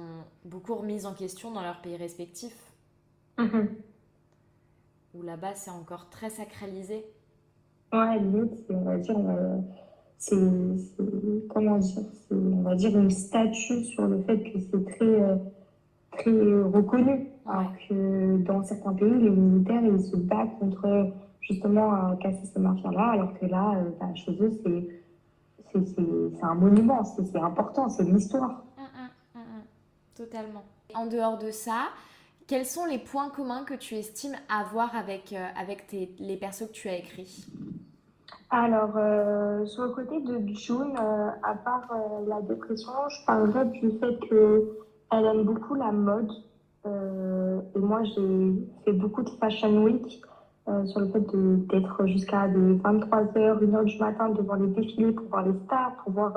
beaucoup 0.46 0.76
remises 0.76 1.08
en 1.08 1.16
question 1.16 1.50
dans 1.50 1.64
leurs 1.64 1.82
pays 1.82 1.98
respectifs. 1.98 2.72
Mm-hmm. 3.40 3.68
Où 5.16 5.24
là-bas 5.24 5.56
c'est 5.56 5.72
encore 5.72 6.08
très 6.12 6.30
sacralisé. 6.30 7.04
Ouais, 7.94 8.20
limite, 8.20 8.66
on 8.70 8.82
va 8.82 8.98
dire, 8.98 9.18
euh, 9.18 9.58
c'est, 10.18 10.36
comment 11.50 11.78
dire, 11.78 12.04
on 12.32 12.62
va 12.62 12.76
dire 12.76 12.98
une 12.98 13.12
statue 13.12 13.86
sur 13.86 14.08
le 14.08 14.22
fait 14.24 14.40
que 14.40 14.60
c'est 14.60 14.86
très, 14.96 15.06
euh, 15.06 15.36
très 16.12 16.32
reconnu. 16.32 17.30
Alors 17.48 17.72
que 17.88 18.38
dans 18.38 18.64
certains 18.64 18.94
pays, 18.94 19.10
les 19.10 19.30
militaires, 19.30 19.84
ils 19.84 20.02
se 20.02 20.16
battent 20.16 20.58
contre 20.60 21.12
justement 21.42 22.16
casser 22.18 22.46
ces 22.46 22.60
marchands-là, 22.60 23.12
alors 23.12 23.38
que 23.40 23.46
là, 23.46 23.76
euh, 23.78 23.92
bah, 24.00 24.14
chez 24.16 24.32
eux, 24.42 24.52
c'est, 24.64 25.04
c'est, 25.74 26.44
un 26.44 26.56
monument, 26.56 27.04
c'est, 27.04 27.36
important, 27.38 27.90
c'est 27.90 28.04
l'histoire. 28.04 28.64
Hum, 28.78 28.86
hum, 29.36 29.42
hum, 29.42 29.62
Totalement. 30.16 30.64
En 30.96 31.06
dehors 31.06 31.38
de 31.38 31.52
ça, 31.52 31.90
quels 32.48 32.66
sont 32.66 32.86
les 32.86 32.98
points 32.98 33.30
communs 33.30 33.64
que 33.64 33.74
tu 33.74 33.96
estimes 33.96 34.36
avoir 34.50 34.96
avec, 34.96 35.34
euh, 35.34 35.48
avec 35.60 35.88
tes, 35.88 36.16
les 36.20 36.38
persos 36.38 36.68
que 36.68 36.74
tu 36.74 36.90
as 36.90 36.98
écrits? 36.98 37.46
Alors, 38.50 38.94
euh, 38.96 39.66
sur 39.66 39.84
le 39.84 39.90
côté 39.90 40.22
de 40.22 40.40
June, 40.54 40.96
euh, 41.00 41.30
à 41.44 41.56
part 41.56 41.90
la 42.28 42.42
dépression, 42.42 42.92
je 43.10 43.26
parlerais 43.26 43.66
du 43.66 43.92
fait 44.00 44.20
qu'elle 44.30 45.26
aime 45.26 45.44
beaucoup 45.44 45.76
la 45.76 45.92
mode. 45.92 46.32
Et 46.86 47.80
moi, 47.80 48.04
j'ai 48.04 48.54
fait 48.84 48.94
beaucoup 48.94 49.24
de 49.24 49.30
Fashion 49.32 49.84
Week 49.84 50.22
sur 50.86 51.00
le 51.00 51.08
fait 51.08 51.24
d'être 51.68 52.06
jusqu'à 52.08 52.48
23h, 52.48 53.60
1h 53.60 53.84
du 53.86 54.00
matin 54.00 54.30
devant 54.30 54.56
les 54.56 54.68
défilés 54.68 55.12
pour 55.12 55.28
voir 55.28 55.46
les 55.46 55.54
stars, 55.66 55.96
pour 56.04 56.14
voir 56.14 56.34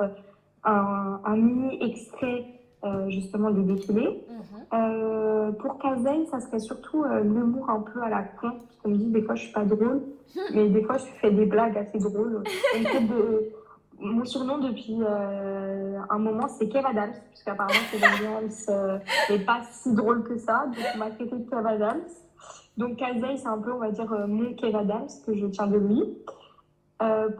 un, 0.63 1.19
un 1.23 1.35
mini 1.35 1.77
extrait 1.83 2.45
justement 3.09 3.51
des 3.51 3.63
défilés. 3.63 4.23
Mhm. 4.29 4.59
Euh, 4.73 5.51
pour 5.53 5.77
Kazen, 5.79 6.25
ça 6.27 6.39
serait 6.39 6.59
surtout 6.59 7.03
euh, 7.03 7.21
l'humour 7.21 7.69
un 7.69 7.81
peu 7.81 8.01
à 8.01 8.09
la 8.09 8.23
con. 8.23 8.51
Parce 8.51 8.75
qu'on 8.81 8.89
me 8.89 8.97
dit, 8.97 9.07
des 9.07 9.21
fois, 9.21 9.35
je 9.35 9.43
suis 9.43 9.53
pas 9.53 9.65
drôle, 9.65 10.01
mais 10.53 10.69
des 10.69 10.83
fois, 10.83 10.97
je 10.97 11.05
fais 11.21 11.31
des 11.31 11.45
blagues 11.45 11.77
assez 11.77 11.97
drôles. 11.97 12.43
de... 12.83 13.51
Mon 13.99 14.23
surnom 14.25 14.59
depuis 14.59 14.97
euh, 15.01 15.99
un 16.09 16.19
moment, 16.19 16.47
c'est 16.47 16.69
Kev 16.69 16.85
Adams, 16.85 17.13
puisqu'apparemment, 17.29 17.79
Kev 17.91 18.03
Adams 18.03 18.49
n'est 19.29 19.45
pas 19.45 19.61
si 19.71 19.93
drôle 19.93 20.23
que 20.23 20.37
ça. 20.37 20.65
Donc, 20.67 20.85
on 20.95 20.97
m'a 20.97 21.09
traité 21.11 21.35
de 21.35 21.49
Kev 21.49 21.67
Adams. 21.67 22.07
Donc, 22.77 22.95
Kazen, 22.95 23.37
c'est 23.37 23.47
un 23.47 23.57
peu, 23.57 23.73
on 23.73 23.79
va 23.79 23.91
dire, 23.91 24.09
mon 24.27 24.53
Kev 24.53 24.75
Adams, 24.75 25.09
que 25.25 25.33
je 25.35 25.45
tiens 25.47 25.67
de 25.67 25.77
lui. 25.77 26.01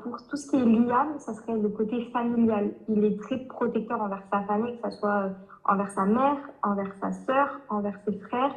pour 0.03 0.17
tout 0.27 0.35
ce 0.35 0.49
qui 0.49 0.57
est 0.57 0.65
Liam, 0.65 1.17
ça 1.19 1.33
serait 1.33 1.57
le 1.57 1.69
côté 1.69 2.05
familial. 2.11 2.71
Il 2.89 3.05
est 3.05 3.19
très 3.21 3.37
protecteur 3.37 4.01
envers 4.01 4.23
sa 4.31 4.41
famille, 4.41 4.77
que 4.81 4.89
ce 4.91 4.97
soit 4.97 5.29
envers 5.63 5.91
sa 5.91 6.05
mère, 6.05 6.37
envers 6.63 6.93
sa 6.99 7.11
sœur, 7.11 7.59
envers 7.69 7.97
ses 8.05 8.17
frères. 8.19 8.55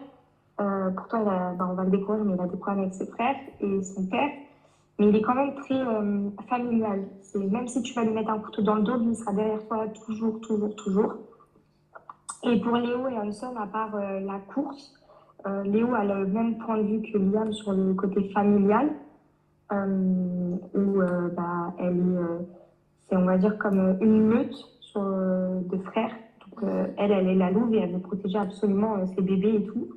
Euh, 0.61 0.91
pourtant, 0.91 1.25
ben, 1.25 1.57
on 1.61 1.75
va 1.75 1.85
le 1.85 1.91
découvrir, 1.91 2.25
mais 2.25 2.35
il 2.35 2.41
a 2.41 2.47
des 2.47 2.57
problèmes 2.57 2.85
avec 2.85 2.95
ses 2.95 3.07
frères 3.07 3.37
et 3.61 3.83
son 3.83 4.07
père. 4.07 4.31
Mais 4.99 5.09
il 5.09 5.17
est 5.17 5.23
quand 5.23 5.35
même 5.35 5.55
très 5.55 5.81
familial. 6.49 7.05
Même 7.35 7.69
si 7.69 7.83
tu 7.83 7.95
vas 7.95 8.05
lui 8.05 8.13
mettre 8.13 8.31
un 8.31 8.39
couteau 8.39 8.63
dans 8.63 8.77
le 8.77 8.83
dos, 8.83 9.01
il 9.01 9.17
sera 9.17 9.33
derrière 9.33 9.67
toi 9.67 9.87
toujours, 10.07 10.41
toujours, 10.41 10.75
toujours. 10.77 11.15
Et 12.45 12.61
pour 12.61 12.77
Léo 12.77 13.09
et 13.09 13.19
Hanson, 13.19 13.57
à 13.57 13.67
part 13.67 13.97
la 13.97 14.39
course, 14.53 14.95
Léo 15.65 15.95
a 15.95 16.05
le 16.05 16.27
même 16.27 16.59
point 16.59 16.79
de 16.79 16.83
vue 16.83 17.03
que 17.11 17.19
Liam 17.19 17.53
sur 17.53 17.73
le 17.73 17.95
côté 17.95 18.29
familial, 18.31 18.91
où 19.71 21.01
bah, 21.37 21.75
elle 21.79 21.99
est, 21.99 22.47
c'est 23.09 23.17
on 23.17 23.25
va 23.25 23.39
dire 23.39 23.57
comme 23.59 23.97
une 24.01 24.27
meute 24.27 24.69
de 24.95 25.79
frères 25.87 26.13
euh, 26.63 26.87
elle, 26.97 27.11
elle 27.11 27.29
est 27.29 27.35
la 27.35 27.51
louve 27.51 27.75
et 27.75 27.79
elle 27.79 27.93
veut 27.93 28.01
protéger 28.01 28.39
absolument 28.39 28.97
euh, 28.97 29.07
ses 29.15 29.23
bébés 29.23 29.57
et 29.57 29.65
tout. 29.65 29.89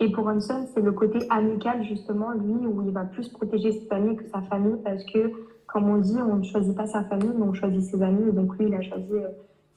Et 0.00 0.10
pour 0.10 0.28
Hanson, 0.28 0.66
c'est 0.72 0.80
le 0.80 0.92
côté 0.92 1.18
amical, 1.28 1.84
justement, 1.84 2.30
lui, 2.30 2.66
où 2.66 2.82
il 2.82 2.92
va 2.92 3.04
plus 3.04 3.28
protéger 3.28 3.72
ses 3.72 3.90
amis 3.90 4.16
que 4.16 4.24
sa 4.28 4.42
famille, 4.42 4.76
parce 4.84 5.04
que, 5.04 5.32
comme 5.66 5.88
on 5.88 5.98
dit, 5.98 6.18
on 6.22 6.36
ne 6.36 6.44
choisit 6.44 6.76
pas 6.76 6.86
sa 6.86 7.02
famille, 7.04 7.32
mais 7.36 7.42
on 7.42 7.52
choisit 7.52 7.82
ses 7.82 8.00
amis. 8.02 8.28
Et 8.28 8.32
donc, 8.32 8.56
lui, 8.58 8.66
il 8.68 8.74
a 8.74 8.82
choisi 8.82 9.12
euh, 9.12 9.28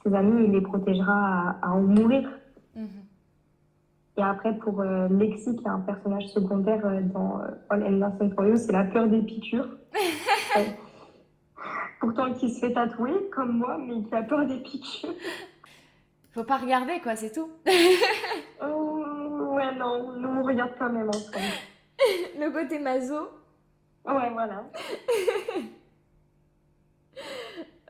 ses 0.04 0.14
amis, 0.14 0.46
il 0.46 0.52
les 0.52 0.62
protégera 0.62 1.58
à, 1.62 1.72
en 1.72 1.82
mourir. 1.82 2.30
Mhm. 2.76 2.88
Et 4.18 4.22
après, 4.22 4.56
pour 4.58 4.84
Lexi, 4.84 5.56
qui 5.56 5.64
est 5.64 5.70
un 5.70 5.80
personnage 5.80 6.28
secondaire 6.28 6.84
dans 7.14 7.42
All 7.70 7.84
and 7.84 7.92
Nothing 7.92 8.34
for 8.34 8.46
You, 8.46 8.58
c'est 8.58 8.74
la 8.74 8.84
peur 8.84 9.08
des 9.08 9.22
piqûres. 9.22 9.70
Pourtant, 12.00 12.34
qui 12.34 12.50
se 12.50 12.60
fait 12.60 12.74
tatouer, 12.74 13.14
comme 13.34 13.58
moi, 13.58 13.78
mais 13.80 14.04
qui 14.04 14.14
a 14.14 14.22
peur 14.24 14.46
des 14.46 14.58
piqûres. 14.58 15.14
Faut 16.34 16.44
pas 16.44 16.58
regarder, 16.58 17.00
quoi, 17.02 17.16
c'est 17.16 17.32
tout. 17.32 17.50
oh, 18.64 19.04
ouais, 19.62 19.76
non, 19.76 20.14
nous 20.14 20.30
on 20.30 20.44
regarde 20.44 20.72
quand 20.78 20.90
même 20.90 21.10
ensemble. 21.10 21.38
Le 22.40 22.50
côté 22.52 22.80
mazo. 22.80 23.30
Ouais, 24.06 24.30
voilà. 24.32 24.64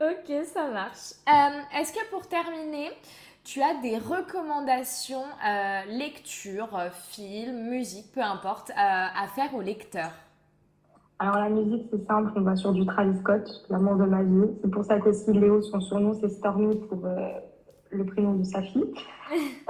ok, 0.00 0.44
ça 0.44 0.68
marche. 0.68 1.14
Euh, 1.28 1.78
est-ce 1.78 1.92
que 1.92 2.10
pour 2.10 2.26
terminer, 2.28 2.90
tu 3.44 3.62
as 3.62 3.74
des 3.80 3.96
recommandations, 3.98 5.24
euh, 5.24 5.84
lecture, 5.86 6.78
film, 6.92 7.70
musique, 7.70 8.12
peu 8.12 8.20
importe, 8.20 8.70
euh, 8.70 8.74
à 8.76 9.26
faire 9.34 9.54
aux 9.54 9.62
lecteurs 9.62 10.12
alors 11.18 11.36
la 11.36 11.50
musique 11.50 11.86
c'est 11.88 12.04
simple, 12.04 12.32
on 12.34 12.40
va 12.40 12.56
sur 12.56 12.72
du 12.72 12.84
Travis 12.84 13.16
Scott, 13.20 13.64
l'amour 13.70 13.94
de 13.94 14.06
ma 14.06 14.24
vie. 14.24 14.50
C'est 14.60 14.68
pour 14.68 14.84
ça 14.84 14.98
qu'aussi 14.98 15.32
Léo, 15.32 15.62
son 15.62 15.80
surnom 15.80 16.14
c'est 16.14 16.28
Stormy 16.28 16.74
pour 16.88 17.06
le 17.92 18.04
prénom 18.04 18.34
de 18.34 18.44
sa 18.44 18.62
fille. 18.62 18.84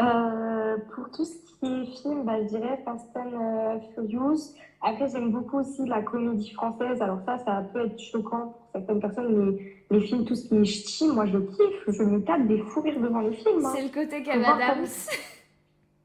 Euh, 0.01 0.77
pour 0.93 1.09
tout 1.11 1.25
ce 1.25 1.37
qui 1.61 1.67
est 1.67 1.85
film, 2.03 2.25
bah, 2.25 2.43
je 2.43 2.49
dirais 2.49 2.81
Fast 2.85 3.07
and 3.15 3.31
euh, 3.33 3.79
Furious. 3.95 4.55
Après, 4.81 5.09
j'aime 5.09 5.31
beaucoup 5.31 5.59
aussi 5.59 5.87
la 5.87 6.03
comédie 6.03 6.51
française. 6.51 7.01
Alors 7.01 7.21
ça, 7.25 7.39
ça 7.39 7.63
peut 7.73 7.87
être 7.87 8.01
choquant 8.01 8.47
pour 8.47 8.69
certaines 8.73 8.99
personnes, 8.99 9.29
mais 9.37 9.73
les 9.91 10.01
films, 10.01 10.25
tout 10.25 10.35
ce 10.35 10.49
qui 10.49 10.57
est 10.57 10.65
ch'ti, 10.65 11.07
moi 11.07 11.27
je 11.27 11.39
kiffe. 11.39 11.85
Je 11.87 12.03
me 12.03 12.25
tape 12.25 12.49
des 12.49 12.59
fous 12.59 12.81
rires 12.81 12.99
devant 12.99 13.21
les 13.21 13.35
films. 13.35 13.65
Hein. 13.65 13.73
C'est 13.77 13.83
le 13.83 13.91
côté 13.91 14.23
Kev 14.25 14.43
Adams. 14.45 14.87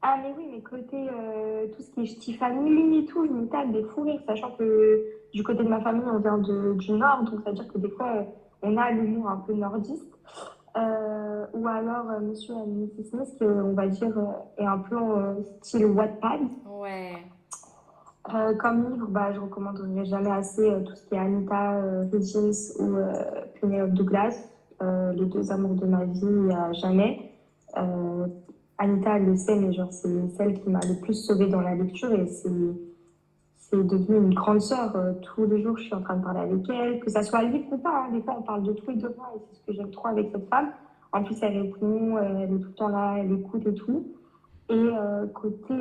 Ah 0.02 0.16
mais 0.22 0.32
oui, 0.36 0.44
mais 0.52 0.60
côté 0.60 0.96
euh, 0.96 1.66
tout 1.74 1.82
ce 1.82 1.90
qui 1.90 2.02
est 2.02 2.06
ch'ti 2.06 2.34
family 2.34 2.98
et 2.98 3.06
tout, 3.06 3.26
je 3.26 3.32
me 3.32 3.48
tape 3.48 3.72
des 3.72 3.82
fous 3.82 4.02
rires, 4.02 4.20
sachant 4.26 4.52
que 4.52 5.04
du 5.34 5.42
côté 5.42 5.64
de 5.64 5.68
ma 5.68 5.80
famille, 5.80 6.06
on 6.06 6.18
vient 6.20 6.38
de, 6.38 6.74
du 6.74 6.92
Nord, 6.92 7.24
donc 7.24 7.40
ça 7.42 7.50
veut 7.50 7.56
dire 7.56 7.72
que 7.72 7.78
des 7.78 7.90
fois, 7.90 8.24
on 8.62 8.76
a 8.76 8.92
l'humour 8.92 9.28
un 9.28 9.38
peu 9.38 9.54
nordiste. 9.54 10.07
Euh, 10.78 11.46
ou 11.54 11.66
alors 11.66 12.10
euh, 12.10 12.20
Monsieur 12.20 12.54
et 12.54 12.66
Mrs 12.66 13.08
Smith, 13.10 13.34
qui 13.36 13.44
on 13.44 13.72
va 13.72 13.88
dire 13.88 14.16
euh, 14.16 14.62
est 14.62 14.66
un 14.66 14.78
peu 14.78 14.96
style 15.62 15.86
Wattpad. 15.86 16.40
Ouais. 16.68 17.16
comme 18.58 18.92
livre, 18.92 19.06
bah, 19.08 19.32
je 19.32 19.40
recommanderais 19.40 20.04
jamais 20.04 20.30
assez 20.30 20.70
tout 20.86 20.94
ce 20.94 21.06
qui 21.06 21.14
est 21.14 21.18
Anita 21.18 21.80
Higgins 22.12 22.74
ou 22.78 22.96
Penelope 23.60 23.92
Douglas, 23.92 24.36
les 24.80 25.24
deux 25.26 25.50
amours 25.50 25.74
de 25.74 25.86
ma 25.86 26.04
vie 26.04 26.52
à 26.52 26.72
jamais. 26.72 27.32
Anita, 28.80 29.16
elle 29.16 29.24
le 29.24 29.36
sait, 29.36 29.56
mais 29.56 29.72
genre 29.72 29.92
c'est 29.92 30.28
celle 30.36 30.60
qui 30.60 30.70
m'a 30.70 30.80
le 30.86 31.00
plus 31.00 31.14
sauvée 31.14 31.48
dans 31.48 31.62
la 31.62 31.74
lecture 31.74 32.12
et 32.12 32.26
c'est 32.28 32.50
c'est 33.70 33.86
devenu 33.86 34.16
une 34.16 34.34
grande 34.34 34.60
sœur. 34.60 34.96
Euh, 34.96 35.12
tous 35.22 35.44
les 35.44 35.62
jours, 35.62 35.76
je 35.76 35.84
suis 35.84 35.94
en 35.94 36.00
train 36.00 36.16
de 36.16 36.24
parler 36.24 36.40
avec 36.40 36.68
elle, 36.70 37.00
que 37.00 37.10
ça 37.10 37.22
soit 37.22 37.42
livre 37.42 37.66
ou 37.70 37.78
pas. 37.78 38.04
Hein. 38.04 38.12
Des 38.12 38.22
fois, 38.22 38.36
on 38.38 38.42
parle 38.42 38.62
de 38.62 38.72
tout 38.72 38.90
et 38.90 38.96
de 38.96 39.08
moi, 39.16 39.32
et 39.36 39.40
c'est 39.40 39.56
ce 39.60 39.66
que 39.66 39.72
j'aime 39.72 39.90
trop 39.90 40.08
avec 40.08 40.30
cette 40.32 40.48
femme. 40.48 40.70
En 41.12 41.22
plus, 41.22 41.36
elle 41.42 41.60
répond, 41.60 42.16
euh, 42.16 42.38
elle 42.40 42.54
est 42.54 42.58
tout 42.58 42.68
le 42.68 42.74
temps 42.74 42.88
là, 42.88 43.16
elle 43.18 43.32
écoute 43.32 43.66
et 43.66 43.74
tout. 43.74 44.06
Et 44.70 44.74
euh, 44.74 45.26
côté, 45.28 45.74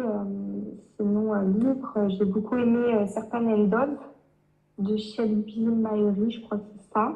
sinon, 0.96 1.34
livre, 1.42 1.94
j'ai 2.08 2.26
beaucoup 2.26 2.56
aimé 2.56 3.06
Certain 3.08 3.46
and 3.46 3.98
de 4.80 4.96
Shelby 4.96 5.66
Mayuri, 5.66 6.32
je 6.32 6.42
crois 6.42 6.58
que 6.58 6.64
c'est 6.78 6.94
ça. 6.94 7.14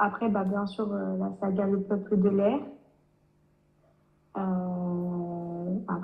après, 0.00 0.28
bah, 0.28 0.42
bien 0.42 0.66
sûr, 0.66 0.88
la 0.88 1.30
saga 1.40 1.66
Le 1.66 1.80
Peuple 1.82 2.18
de 2.18 2.28
l'air. 2.30 2.58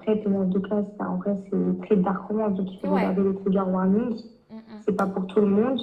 Après, 0.02 0.16
de 0.16 0.58
classe, 0.58 0.84
en 0.98 1.16
vrai, 1.16 1.36
c'est 1.48 1.86
très 1.86 1.96
dark 1.96 2.26
romance, 2.26 2.54
donc 2.54 2.72
il 2.72 2.80
faut 2.80 2.92
regarder 2.92 3.22
les 3.22 3.34
trigger 3.36 3.60
warnings. 3.60 4.20
C'est 4.84 4.96
pas 4.96 5.06
pour 5.06 5.26
tout 5.28 5.40
le 5.40 5.46
monde. 5.46 5.78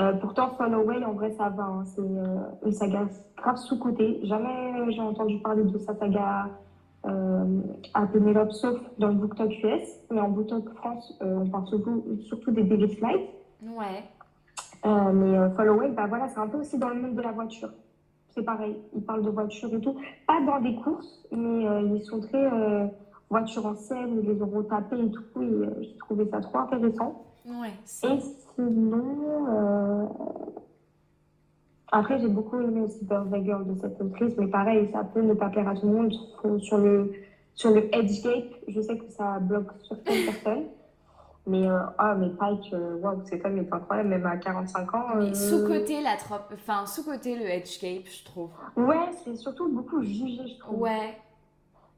Euh, 0.00 0.12
pourtant, 0.14 0.50
Away, 0.58 1.04
en 1.04 1.12
vrai, 1.12 1.30
ça 1.32 1.50
va. 1.50 1.62
Hein. 1.62 1.84
C'est 1.84 2.00
euh, 2.00 2.66
une 2.66 2.72
saga 2.72 3.06
grave 3.36 3.56
sous-côté. 3.56 4.18
Jamais 4.24 4.90
j'ai 4.90 5.00
entendu 5.00 5.38
parler 5.38 5.62
de 5.62 5.78
sa 5.78 5.94
saga 5.94 6.48
euh, 7.06 7.60
à 7.94 8.06
Penelope, 8.06 8.50
sauf 8.52 8.76
dans 8.98 9.08
le 9.08 9.14
BookTok 9.14 9.52
US. 9.62 10.00
Mais 10.10 10.20
en 10.20 10.30
BookTok 10.30 10.68
France, 10.74 11.16
euh, 11.22 11.38
on 11.42 11.48
parle 11.48 11.68
surtout, 11.68 12.04
surtout 12.26 12.50
des 12.50 12.64
David 12.64 12.98
Flight. 12.98 13.20
Ouais. 13.62 14.02
mais 14.84 15.36
Away, 15.36 15.90
bah 15.90 16.06
voilà, 16.08 16.28
c'est 16.28 16.40
un 16.40 16.48
peu 16.48 16.58
aussi 16.58 16.76
dans 16.76 16.88
le 16.88 17.00
monde 17.00 17.14
de 17.14 17.22
la 17.22 17.30
voiture. 17.30 17.70
C'est 18.30 18.42
pareil, 18.42 18.76
ils 18.96 19.04
parlent 19.04 19.22
de 19.22 19.30
voiture 19.30 19.72
et 19.72 19.80
tout. 19.80 19.94
Pas 20.26 20.40
dans 20.44 20.60
des 20.60 20.74
courses, 20.74 21.24
mais 21.30 21.66
ils 21.94 22.02
sont 22.02 22.20
très 22.20 22.50
voitures 23.34 23.66
en 23.66 23.74
scène, 23.74 24.20
les 24.20 24.40
ont 24.40 24.46
retapées 24.46 25.00
et 25.00 25.10
tout. 25.10 25.42
Et 25.42 25.44
euh, 25.44 25.66
j'ai 25.80 25.96
trouvé 25.98 26.28
ça 26.30 26.40
trop 26.40 26.58
intéressant. 26.58 27.24
Ouais, 27.46 27.72
et 28.04 28.20
sinon, 28.54 29.46
euh, 29.48 30.04
après, 31.90 32.18
j'ai 32.20 32.28
beaucoup 32.28 32.60
aimé 32.60 32.80
aussi 32.80 33.04
Birthday 33.04 33.44
Girl 33.44 33.66
de 33.66 33.78
cette 33.80 34.00
autrice, 34.00 34.34
mais 34.38 34.46
pareil, 34.46 34.88
ça 34.92 35.02
peut 35.04 35.20
ne 35.20 35.34
pas 35.34 35.50
plaire 35.50 35.68
à 35.68 35.74
tout 35.74 35.86
le 35.86 35.92
monde. 35.92 36.12
Sur 36.60 36.78
le, 36.78 37.12
sur 37.54 37.70
le 37.72 37.94
Edge 37.94 38.22
Gate, 38.22 38.52
je 38.68 38.80
sais 38.80 38.96
que 38.96 39.10
ça 39.10 39.40
bloque 39.40 39.72
certaines 39.88 40.24
personnes. 40.32 40.64
Mais, 41.46 41.68
euh, 41.68 41.80
ah, 41.98 42.14
mais 42.14 42.30
Pike, 42.30 42.72
wow, 43.02 43.20
c'est 43.24 43.38
quand 43.38 43.50
même 43.50 43.66
incroyable, 43.70 44.08
même 44.08 44.24
à 44.24 44.38
45 44.38 44.94
ans. 44.94 45.34
sous-côté, 45.34 46.00
la 46.00 46.16
trop... 46.16 46.36
enfin, 46.54 46.86
sous-côté 46.86 47.36
le 47.36 47.44
Edge 47.44 47.78
Cape, 47.80 48.06
je 48.06 48.24
trouve. 48.24 48.50
Ouais, 48.76 49.10
c'est 49.24 49.36
surtout 49.36 49.70
beaucoup 49.70 50.02
jugé, 50.02 50.46
je 50.46 50.58
trouve. 50.58 50.80
Ouais, 50.80 51.18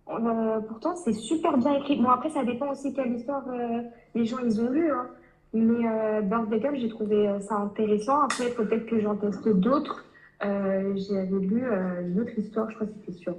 euh, 0.08 0.60
pourtant, 0.60 0.94
c'est 0.96 1.12
super 1.12 1.56
bien 1.58 1.74
écrit. 1.74 2.00
Bon, 2.00 2.08
après, 2.08 2.30
ça 2.30 2.44
dépend 2.44 2.70
aussi 2.70 2.92
quelle 2.92 3.12
histoire 3.12 3.44
euh, 3.48 3.82
les 4.14 4.24
gens 4.24 4.38
ils 4.44 4.60
ont 4.60 4.70
lu. 4.70 4.90
Hein. 4.90 5.08
Mais 5.52 5.88
euh, 5.88 6.20
Birthday 6.20 6.60
Girl, 6.60 6.76
j'ai 6.76 6.88
trouvé 6.88 7.28
euh, 7.28 7.40
ça 7.40 7.56
intéressant. 7.56 8.22
Après, 8.22 8.50
peut-être 8.50 8.86
que 8.86 9.00
j'en 9.00 9.16
teste 9.16 9.48
d'autres. 9.48 10.04
J'avais 10.40 11.38
lu 11.40 11.64
une 12.02 12.20
autre 12.20 12.38
histoire, 12.38 12.70
je 12.70 12.74
crois 12.74 12.86
que 12.86 12.92
c'était 13.00 13.18
sur 13.18 13.34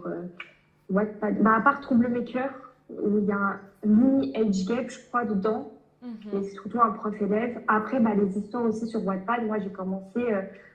Wattpad. 0.89 1.41
Bah, 1.43 1.57
à 1.57 1.61
part 1.61 1.79
Troublemaker, 1.81 2.49
où 2.89 3.19
il 3.19 3.25
y 3.25 3.31
a 3.31 3.35
un 3.35 3.59
mini 3.85 4.35
age 4.35 4.65
gap, 4.65 4.89
je 4.89 4.99
crois, 5.07 5.25
dedans. 5.25 5.71
Mhm. 6.01 6.15
c'est 6.31 6.49
surtout 6.51 6.79
un 6.81 6.91
prof 6.91 7.13
élève. 7.21 7.61
Après, 7.67 7.99
bah, 7.99 8.11
les 8.15 8.37
histoires 8.37 8.63
aussi 8.63 8.87
sur 8.87 9.05
Wattpad. 9.05 9.45
Moi, 9.45 9.59
j'ai 9.59 9.69
commencé 9.69 10.21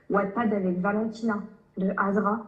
Wattpad 0.09 0.53
avec 0.53 0.79
Valentina 0.79 1.39
de 1.77 1.89
Azra. 1.97 2.45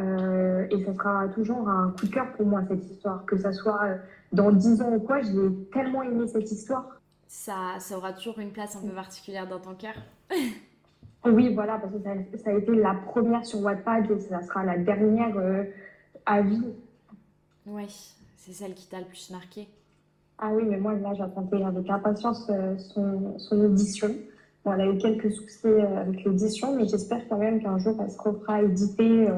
Euh, 0.00 0.66
et 0.70 0.84
ça 0.84 0.94
sera 0.94 1.28
toujours 1.28 1.68
un 1.68 1.94
coup 1.98 2.06
de 2.06 2.12
cœur 2.12 2.32
pour 2.32 2.46
moi, 2.46 2.62
cette 2.68 2.84
histoire. 2.84 3.24
Que 3.26 3.38
ça 3.38 3.52
soit 3.52 3.84
euh, 3.84 3.96
dans 4.32 4.52
10 4.52 4.82
ans 4.82 4.92
ou 4.92 5.00
quoi, 5.00 5.20
j'ai 5.20 5.54
tellement 5.72 6.02
aimé 6.02 6.26
cette 6.26 6.50
histoire. 6.50 7.00
Ça, 7.26 7.76
ça 7.78 7.96
aura 7.96 8.12
toujours 8.12 8.38
une 8.38 8.50
place 8.50 8.76
un 8.76 8.86
peu 8.86 8.94
particulière 8.94 9.48
dans 9.48 9.58
ton 9.58 9.74
cœur 9.74 9.94
Oui, 11.24 11.54
voilà, 11.54 11.78
parce 11.78 11.92
que 11.92 12.02
ça, 12.02 12.10
ça, 12.44 12.50
a 12.50 12.54
été 12.54 12.74
la 12.74 12.94
première 12.94 13.44
sur 13.44 13.60
Wattpad 13.62 14.10
et 14.10 14.20
ça 14.20 14.42
sera 14.42 14.64
la 14.64 14.78
dernière 14.78 15.36
euh, 15.36 15.64
à 16.26 16.42
vie. 16.42 16.74
Oui, 17.66 18.14
c'est 18.36 18.52
celle 18.52 18.74
qui 18.74 18.88
t'a 18.88 19.00
le 19.00 19.06
plus 19.06 19.30
marqué. 19.30 19.68
Ah 20.38 20.50
oui, 20.52 20.64
mais 20.68 20.76
moi, 20.76 20.94
là, 20.94 21.14
j'attendais 21.14 21.62
avec 21.62 21.88
impatience 21.88 22.50
son, 22.92 23.38
son 23.38 23.64
édition. 23.64 24.10
Bon, 24.64 24.72
elle 24.72 24.80
a 24.80 24.86
eu 24.86 24.98
quelques 24.98 25.32
soucis 25.32 25.66
avec 25.66 26.24
l'édition, 26.24 26.76
mais 26.76 26.86
j'espère 26.86 27.26
quand 27.28 27.38
même 27.38 27.62
qu'un 27.62 27.78
jour, 27.78 27.96
elle 28.02 28.10
se 28.10 28.20
refera 28.20 28.62
éditer 28.62 29.28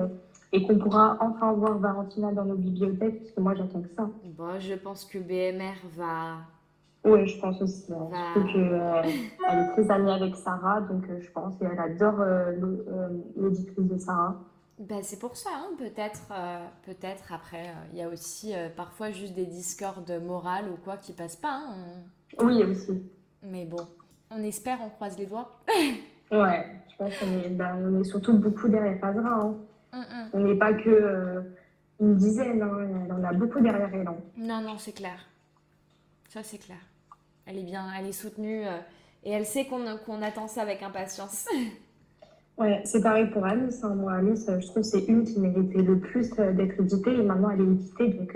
et 0.52 0.62
qu'on 0.62 0.78
pourra 0.78 1.16
enfin 1.20 1.52
voir 1.52 1.78
Valentina 1.78 2.32
dans 2.32 2.44
nos 2.44 2.54
bibliothèques, 2.54 3.20
parce 3.20 3.32
que 3.32 3.40
moi 3.40 3.54
j'attends 3.54 3.82
que 3.82 3.88
ça. 3.96 4.08
Bon, 4.24 4.58
je 4.58 4.74
pense 4.74 5.04
que 5.04 5.18
BMR 5.18 5.74
va. 5.96 6.38
Oui, 7.06 7.26
je 7.28 7.40
pense 7.40 7.62
aussi. 7.62 7.92
Hein. 7.92 8.08
Va... 8.10 8.42
qu'elle 8.42 8.72
euh, 8.72 9.02
est 9.02 9.72
très 9.72 9.90
amie 9.90 10.10
avec 10.10 10.34
Sarah, 10.34 10.80
donc 10.80 11.04
euh, 11.08 11.20
je 11.20 11.30
pense, 11.30 11.54
et 11.62 11.64
elle 11.64 11.78
adore 11.78 12.20
euh, 12.20 12.52
l'éditrice 13.36 13.86
de 13.86 13.98
Sarah. 13.98 14.36
Ben, 14.78 14.98
c'est 15.02 15.18
pour 15.18 15.36
ça, 15.36 15.50
hein, 15.54 15.70
peut-être. 15.78 16.28
peut-être 16.84 17.32
après, 17.32 17.64
il 17.92 17.98
y 17.98 18.02
a 18.02 18.08
aussi 18.10 18.52
parfois 18.76 19.10
juste 19.10 19.34
des 19.34 19.46
discordes 19.46 20.20
morales 20.22 20.66
ou 20.70 20.76
quoi 20.84 20.98
qui 20.98 21.14
passent 21.14 21.36
pas. 21.36 21.62
Hein. 21.66 22.02
Oui, 22.42 22.62
aussi. 22.62 23.02
Mais 23.42 23.64
bon. 23.64 23.86
On 24.30 24.42
espère, 24.42 24.78
on 24.84 24.90
croise 24.90 25.16
les 25.16 25.24
doigts. 25.24 25.48
ouais, 26.30 26.66
je 26.90 26.96
pense 26.98 27.18
qu'on 27.18 27.38
est, 27.38 27.48
ben, 27.48 27.78
on 27.80 28.00
est 28.00 28.04
surtout 28.04 28.34
beaucoup 28.34 28.68
derrière 28.68 29.02
Azra. 29.02 29.40
Hein. 29.40 29.54
Mm, 29.96 30.00
mm. 30.00 30.30
On 30.34 30.40
n'est 30.40 30.56
pas 30.56 30.74
que 30.74 30.90
euh, 30.90 31.40
une 32.00 32.16
dizaine, 32.16 32.60
hein. 32.62 33.08
on 33.10 33.24
a 33.24 33.32
beaucoup 33.32 33.60
derrière 33.60 33.90
elle. 33.92 34.06
Hein. 34.06 34.16
Non, 34.36 34.60
non, 34.60 34.76
c'est 34.78 34.92
clair. 34.92 35.18
Ça, 36.28 36.42
c'est 36.42 36.58
clair. 36.58 36.78
Elle 37.46 37.58
est 37.58 37.64
bien, 37.64 37.86
elle 37.98 38.06
est 38.06 38.12
soutenue 38.12 38.66
euh, 38.66 38.78
et 39.24 39.30
elle 39.30 39.46
sait 39.46 39.66
qu'on 39.66 40.22
attend 40.22 40.48
ça 40.48 40.62
avec 40.62 40.82
impatience. 40.82 41.46
Ouais, 42.58 42.80
c'est 42.86 43.02
pareil 43.02 43.26
pour 43.26 43.44
Alice. 43.44 43.84
Hein. 43.84 43.94
Moi, 43.96 44.14
Alice, 44.14 44.46
je 44.46 44.66
trouve 44.68 44.76
que 44.76 44.88
c'est 44.88 45.04
une 45.08 45.24
qui 45.24 45.38
méritait 45.38 45.82
le 45.82 45.98
plus 45.98 46.30
euh, 46.38 46.54
d'être 46.54 46.80
éditée 46.80 47.12
et 47.12 47.22
maintenant 47.22 47.50
elle 47.50 47.60
est 47.60 47.64
éditée. 47.64 48.08
Donc, 48.14 48.34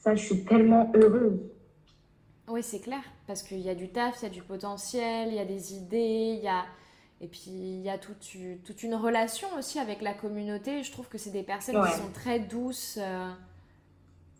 ça, 0.00 0.14
je 0.14 0.22
suis 0.22 0.44
tellement 0.44 0.92
heureuse. 0.94 1.40
Oui, 2.46 2.62
c'est 2.62 2.80
clair, 2.80 3.00
parce 3.26 3.42
qu'il 3.42 3.60
y 3.60 3.70
a 3.70 3.74
du 3.74 3.88
taf, 3.88 4.20
il 4.20 4.24
y 4.24 4.26
a 4.26 4.30
du 4.30 4.42
potentiel, 4.42 5.28
il 5.30 5.36
y 5.36 5.38
a 5.38 5.46
des 5.46 5.72
idées, 5.72 6.36
il 6.36 6.44
y 6.44 6.48
a... 6.48 6.64
Et 7.24 7.26
puis, 7.26 7.40
il 7.46 7.80
y 7.80 7.88
a 7.88 7.96
toute, 7.96 8.36
toute 8.66 8.82
une 8.82 8.94
relation 8.94 9.48
aussi 9.58 9.78
avec 9.78 10.02
la 10.02 10.12
communauté. 10.12 10.82
Je 10.82 10.92
trouve 10.92 11.08
que 11.08 11.16
c'est 11.16 11.30
des 11.30 11.42
personnes 11.42 11.82
qui 11.82 11.92
sont 11.92 12.10
très 12.12 12.38
douces. 12.38 12.98
Euh. 13.00 13.30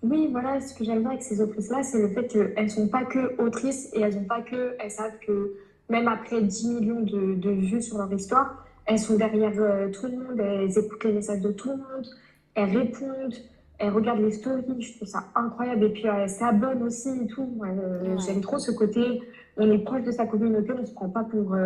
Oui, 0.03 0.29
voilà, 0.31 0.61
ce 0.61 0.75
que 0.75 0.85
j'aime 0.85 1.00
bien 1.00 1.12
avec 1.12 1.23
ces 1.23 1.41
autrices-là, 1.41 1.83
c'est 1.83 1.99
le 1.99 2.09
fait 2.09 2.29
qu'elles 2.29 2.64
ne 2.64 2.69
sont 2.69 2.88
pas 2.88 3.07
que 3.07 3.41
autrices 3.41 3.88
et 3.95 4.03
elles 4.03 4.17
n'ont 4.17 4.26
pas 4.26 4.43
que... 4.43 4.76
Elles 4.79 4.91
savent 4.91 5.19
que 5.26 5.55
même 5.88 6.09
après 6.09 6.43
10 6.43 6.69
millions 6.69 7.00
de, 7.00 7.37
de 7.37 7.50
vues 7.53 7.81
sur 7.81 7.97
leur 7.97 8.12
histoire, 8.12 8.67
elles 8.85 8.99
sont 8.99 9.17
derrière 9.17 9.59
euh, 9.59 9.91
tout 9.91 10.07
le 10.07 10.19
monde, 10.19 10.38
elles 10.38 10.79
écoutent 10.79 11.05
les 11.05 11.12
messages 11.14 11.41
de 11.41 11.53
tout 11.53 11.71
le 11.71 11.76
monde, 11.76 12.07
elles 12.55 12.76
répondent 12.76 13.35
elle 13.79 13.91
regarde 13.91 14.21
les 14.21 14.31
stories, 14.31 14.62
je 14.79 14.97
trouve 14.97 15.09
ça 15.09 15.25
incroyable. 15.35 15.85
Et 15.85 15.88
puis 15.91 16.05
elle 16.07 16.29
s'abonne 16.29 16.83
aussi 16.85 17.09
et 17.09 17.26
tout. 17.26 17.61
Euh, 17.64 18.17
j'aime 18.25 18.41
trop 18.41 18.59
ce 18.59 18.71
côté, 18.71 19.21
on 19.57 19.71
est 19.71 19.79
proche 19.79 20.05
de 20.05 20.12
sa 20.12 20.26
communauté, 20.26 20.73
on 20.73 20.81
ne 20.81 20.87
se 20.87 20.95
prend 20.95 21.09
pas 21.09 21.25
pour, 21.25 21.57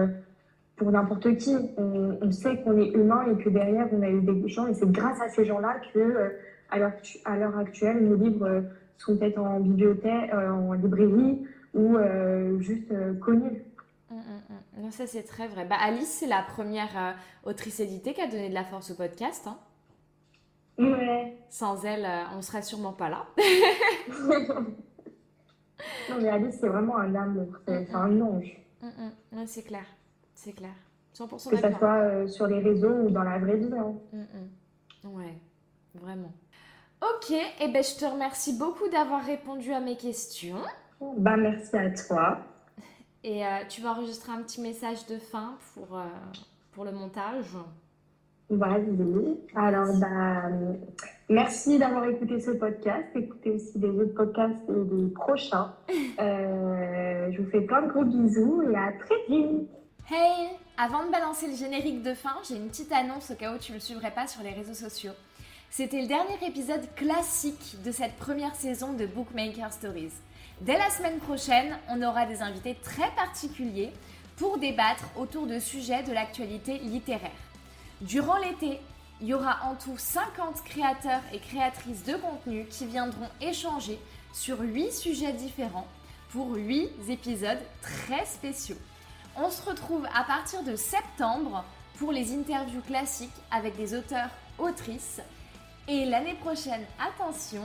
pour 0.78 0.90
n'importe 0.90 1.36
qui. 1.36 1.54
On, 1.76 2.30
sait 2.30 2.56
qu'on 2.62 2.78
est 2.78 2.88
humain 2.88 3.26
et 3.30 3.42
que 3.42 3.48
derrière 3.48 3.88
on 3.92 4.02
a 4.02 4.08
eu 4.08 4.20
des 4.20 4.48
gens. 4.48 4.66
Et 4.66 4.74
c'est 4.74 4.90
grâce 4.90 5.20
à 5.20 5.28
ces 5.28 5.44
gens-là 5.44 5.80
que, 5.92 5.98
euh, 5.98 6.28
à 6.70 7.36
l'heure 7.36 7.58
actuelle, 7.58 8.04
nos 8.04 8.14
livres 8.14 8.64
sont 8.98 9.16
peut-être 9.16 9.38
en 9.38 9.60
bibliothèque, 9.60 10.32
en 10.32 10.72
librairie 10.72 11.46
ou 11.74 11.96
juste 12.60 12.92
connus. 13.20 13.64
Hum, 14.10 14.18
hum, 14.18 14.84
hum. 14.84 14.90
ça 14.90 15.06
c'est 15.06 15.22
très 15.22 15.48
vrai. 15.48 15.64
Bah, 15.64 15.76
Alice, 15.80 16.18
c'est 16.20 16.26
la 16.26 16.42
première 16.42 17.16
autrice 17.44 17.80
éditée 17.80 18.14
qui 18.14 18.20
a 18.20 18.26
donné 18.26 18.48
de 18.48 18.54
la 18.54 18.64
force 18.64 18.90
au 18.90 18.94
podcast. 18.94 19.46
Hein. 19.46 19.56
Sans 21.50 21.84
elle, 21.84 22.04
euh, 22.04 22.36
on 22.36 22.42
serait 22.42 22.62
sûrement 22.62 22.92
pas 22.92 23.08
là. 23.08 23.26
non, 26.10 26.16
mais 26.20 26.28
Alice, 26.28 26.58
c'est 26.60 26.68
vraiment 26.68 26.98
un 26.98 27.14
amour, 27.14 27.48
c'est 27.66 27.92
un 27.92 28.20
ange. 28.20 28.60
C'est 29.46 29.64
clair, 29.64 29.84
c'est 30.38 30.52
clair. 30.52 30.74
100% 31.16 31.50
que 31.50 31.56
ce 31.56 31.78
soit 31.78 31.96
euh, 31.96 32.28
sur 32.28 32.46
les 32.46 32.60
réseaux 32.60 32.92
ou 32.92 33.10
dans 33.10 33.24
la 33.24 33.38
vraie 33.38 33.56
vie. 33.56 33.72
Hein. 33.76 33.94
Mm, 34.12 35.16
ouais, 35.16 35.34
vraiment. 35.94 36.32
Ok, 37.02 37.32
et 37.32 37.42
eh 37.60 37.68
ben, 37.72 37.82
je 37.82 37.98
te 37.98 38.04
remercie 38.04 38.56
beaucoup 38.56 38.88
d'avoir 38.88 39.24
répondu 39.24 39.72
à 39.72 39.80
mes 39.80 39.96
questions. 39.96 40.62
Bah, 41.00 41.36
merci 41.36 41.76
à 41.76 41.90
toi. 41.90 42.38
Et 43.24 43.44
euh, 43.44 43.48
tu 43.68 43.80
vas 43.80 43.92
enregistrer 43.92 44.30
un 44.30 44.42
petit 44.42 44.60
message 44.60 45.06
de 45.06 45.18
fin 45.18 45.56
pour, 45.74 46.00
pour 46.72 46.84
le 46.84 46.92
montage. 46.92 47.56
Vas-y. 48.50 49.36
Alors, 49.54 49.94
bah, 49.98 50.50
merci 51.28 51.78
d'avoir 51.78 52.04
écouté 52.08 52.40
ce 52.40 52.52
podcast. 52.52 53.08
Écoutez 53.14 53.50
aussi 53.50 53.78
les 53.78 53.90
autres 53.90 54.14
podcasts 54.14 54.68
et 54.68 54.94
les 54.94 55.08
prochains. 55.08 55.74
Euh, 56.20 57.30
je 57.30 57.40
vous 57.40 57.48
fais 57.50 57.60
plein 57.60 57.82
de 57.82 57.92
gros 57.92 58.04
bisous 58.04 58.62
et 58.62 58.74
à 58.74 58.90
très 58.98 59.14
vite. 59.28 59.68
Hey 60.10 60.48
Avant 60.78 61.04
de 61.04 61.10
balancer 61.10 61.48
le 61.48 61.54
générique 61.54 62.02
de 62.02 62.14
fin, 62.14 62.34
j'ai 62.48 62.56
une 62.56 62.70
petite 62.70 62.90
annonce 62.92 63.30
au 63.30 63.34
cas 63.34 63.52
où 63.52 63.58
tu 63.58 63.72
ne 63.72 63.76
le 63.76 63.82
suivrais 63.82 64.10
pas 64.10 64.26
sur 64.26 64.42
les 64.42 64.52
réseaux 64.52 64.72
sociaux. 64.72 65.12
C'était 65.68 66.00
le 66.00 66.06
dernier 66.06 66.38
épisode 66.46 66.94
classique 66.94 67.76
de 67.84 67.92
cette 67.92 68.16
première 68.16 68.54
saison 68.54 68.94
de 68.94 69.04
Bookmaker 69.04 69.70
Stories. 69.70 70.12
Dès 70.62 70.78
la 70.78 70.88
semaine 70.88 71.18
prochaine, 71.18 71.76
on 71.90 72.00
aura 72.00 72.24
des 72.24 72.40
invités 72.40 72.74
très 72.82 73.10
particuliers 73.16 73.92
pour 74.38 74.56
débattre 74.56 75.04
autour 75.14 75.46
de 75.46 75.58
sujets 75.58 76.04
de 76.04 76.12
l'actualité 76.12 76.78
littéraire. 76.78 77.30
Durant 78.00 78.38
l'été, 78.38 78.80
il 79.20 79.26
y 79.26 79.34
aura 79.34 79.58
en 79.64 79.74
tout 79.74 79.98
50 79.98 80.64
créateurs 80.64 81.22
et 81.34 81.38
créatrices 81.38 82.04
de 82.04 82.14
contenu 82.14 82.64
qui 82.64 82.86
viendront 82.86 83.28
échanger 83.42 83.98
sur 84.32 84.58
8 84.58 84.90
sujets 84.90 85.34
différents 85.34 85.88
pour 86.30 86.54
8 86.54 87.10
épisodes 87.10 87.60
très 87.82 88.24
spéciaux. 88.24 88.78
On 89.40 89.50
se 89.50 89.62
retrouve 89.62 90.04
à 90.12 90.24
partir 90.24 90.64
de 90.64 90.74
septembre 90.74 91.64
pour 91.96 92.10
les 92.10 92.34
interviews 92.34 92.80
classiques 92.80 93.30
avec 93.52 93.76
des 93.76 93.94
auteurs, 93.94 94.30
autrices. 94.58 95.20
Et 95.86 96.06
l'année 96.06 96.34
prochaine, 96.34 96.84
attention, 96.98 97.62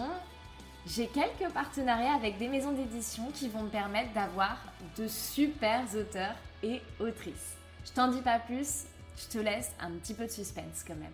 j'ai 0.85 1.07
quelques 1.07 1.51
partenariats 1.51 2.13
avec 2.13 2.37
des 2.37 2.47
maisons 2.47 2.73
d'édition 2.73 3.31
qui 3.33 3.49
vont 3.49 3.63
me 3.63 3.69
permettre 3.69 4.13
d'avoir 4.13 4.59
de 4.97 5.07
super 5.07 5.83
auteurs 5.95 6.35
et 6.61 6.79
autrices. 6.99 7.55
Je 7.85 7.91
t'en 7.91 8.09
dis 8.09 8.21
pas 8.21 8.37
plus, 8.37 8.83
je 9.17 9.25
te 9.25 9.39
laisse 9.39 9.71
un 9.79 9.89
petit 9.93 10.13
peu 10.13 10.25
de 10.25 10.31
suspense 10.31 10.83
quand 10.85 10.95
même. 10.95 11.13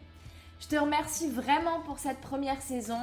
Je 0.60 0.68
te 0.68 0.76
remercie 0.76 1.30
vraiment 1.30 1.80
pour 1.86 2.00
cette 2.00 2.20
première 2.20 2.62
saison, 2.62 3.00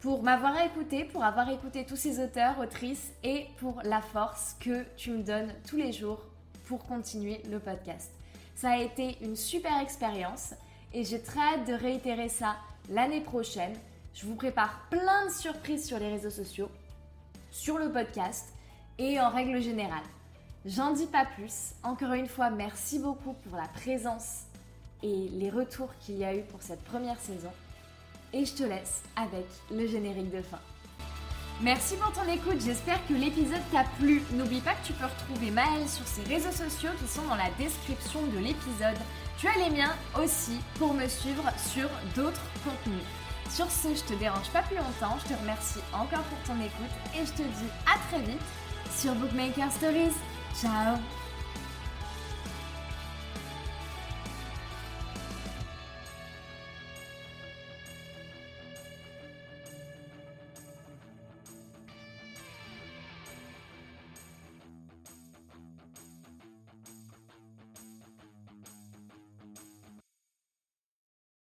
pour 0.00 0.24
m'avoir 0.24 0.60
écouté, 0.62 1.04
pour 1.04 1.22
avoir 1.22 1.48
écouté 1.48 1.86
tous 1.86 1.96
ces 1.96 2.18
auteurs, 2.18 2.58
autrices 2.58 3.12
et 3.22 3.46
pour 3.58 3.80
la 3.84 4.00
force 4.00 4.56
que 4.58 4.84
tu 4.96 5.12
me 5.12 5.22
donnes 5.22 5.54
tous 5.64 5.76
les 5.76 5.92
jours 5.92 6.18
pour 6.68 6.84
continuer 6.84 7.40
le 7.50 7.58
podcast. 7.58 8.12
Ça 8.54 8.70
a 8.70 8.82
été 8.82 9.16
une 9.22 9.36
super 9.36 9.80
expérience 9.80 10.54
et 10.92 11.02
j'ai 11.02 11.20
très 11.20 11.40
hâte 11.40 11.66
de 11.66 11.72
réitérer 11.72 12.28
ça 12.28 12.56
l'année 12.90 13.22
prochaine. 13.22 13.74
Je 14.14 14.26
vous 14.26 14.34
prépare 14.34 14.86
plein 14.90 15.26
de 15.26 15.32
surprises 15.32 15.86
sur 15.86 15.98
les 15.98 16.08
réseaux 16.08 16.30
sociaux, 16.30 16.70
sur 17.50 17.78
le 17.78 17.90
podcast 17.90 18.52
et 18.98 19.18
en 19.18 19.30
règle 19.30 19.60
générale. 19.60 20.02
J'en 20.66 20.92
dis 20.92 21.06
pas 21.06 21.24
plus. 21.24 21.72
Encore 21.82 22.12
une 22.12 22.26
fois, 22.26 22.50
merci 22.50 22.98
beaucoup 22.98 23.32
pour 23.32 23.56
la 23.56 23.68
présence 23.68 24.42
et 25.02 25.28
les 25.32 25.50
retours 25.50 25.90
qu'il 26.00 26.18
y 26.18 26.24
a 26.24 26.34
eu 26.34 26.42
pour 26.42 26.60
cette 26.60 26.82
première 26.84 27.18
saison. 27.18 27.50
Et 28.32 28.44
je 28.44 28.54
te 28.54 28.62
laisse 28.64 29.02
avec 29.16 29.46
le 29.70 29.86
générique 29.86 30.30
de 30.30 30.42
fin. 30.42 30.58
Merci 31.60 31.96
pour 31.96 32.12
ton 32.12 32.30
écoute, 32.30 32.60
j'espère 32.64 33.04
que 33.08 33.14
l'épisode 33.14 33.62
t'a 33.72 33.82
plu. 33.98 34.22
N'oublie 34.32 34.60
pas 34.60 34.74
que 34.74 34.86
tu 34.86 34.92
peux 34.92 35.06
retrouver 35.06 35.50
Maëlle 35.50 35.88
sur 35.88 36.06
ses 36.06 36.22
réseaux 36.22 36.52
sociaux 36.52 36.90
qui 37.00 37.12
sont 37.12 37.22
dans 37.22 37.34
la 37.34 37.50
description 37.58 38.22
de 38.22 38.38
l'épisode. 38.38 38.96
Tu 39.38 39.48
as 39.48 39.68
les 39.68 39.70
miens 39.70 39.92
aussi 40.22 40.60
pour 40.78 40.94
me 40.94 41.08
suivre 41.08 41.42
sur 41.56 41.88
d'autres 42.14 42.46
contenus. 42.62 43.02
Sur 43.50 43.68
ce, 43.72 43.88
je 43.88 44.04
te 44.04 44.14
dérange 44.14 44.48
pas 44.52 44.62
plus 44.62 44.76
longtemps, 44.76 45.16
je 45.24 45.34
te 45.34 45.40
remercie 45.40 45.80
encore 45.92 46.22
pour 46.22 46.38
ton 46.46 46.60
écoute 46.62 46.94
et 47.16 47.26
je 47.26 47.32
te 47.32 47.42
dis 47.42 47.70
à 47.86 47.98
très 48.08 48.22
vite 48.22 48.40
sur 48.96 49.14
Bookmaker 49.16 49.72
Stories. 49.72 50.14
Ciao 50.60 50.96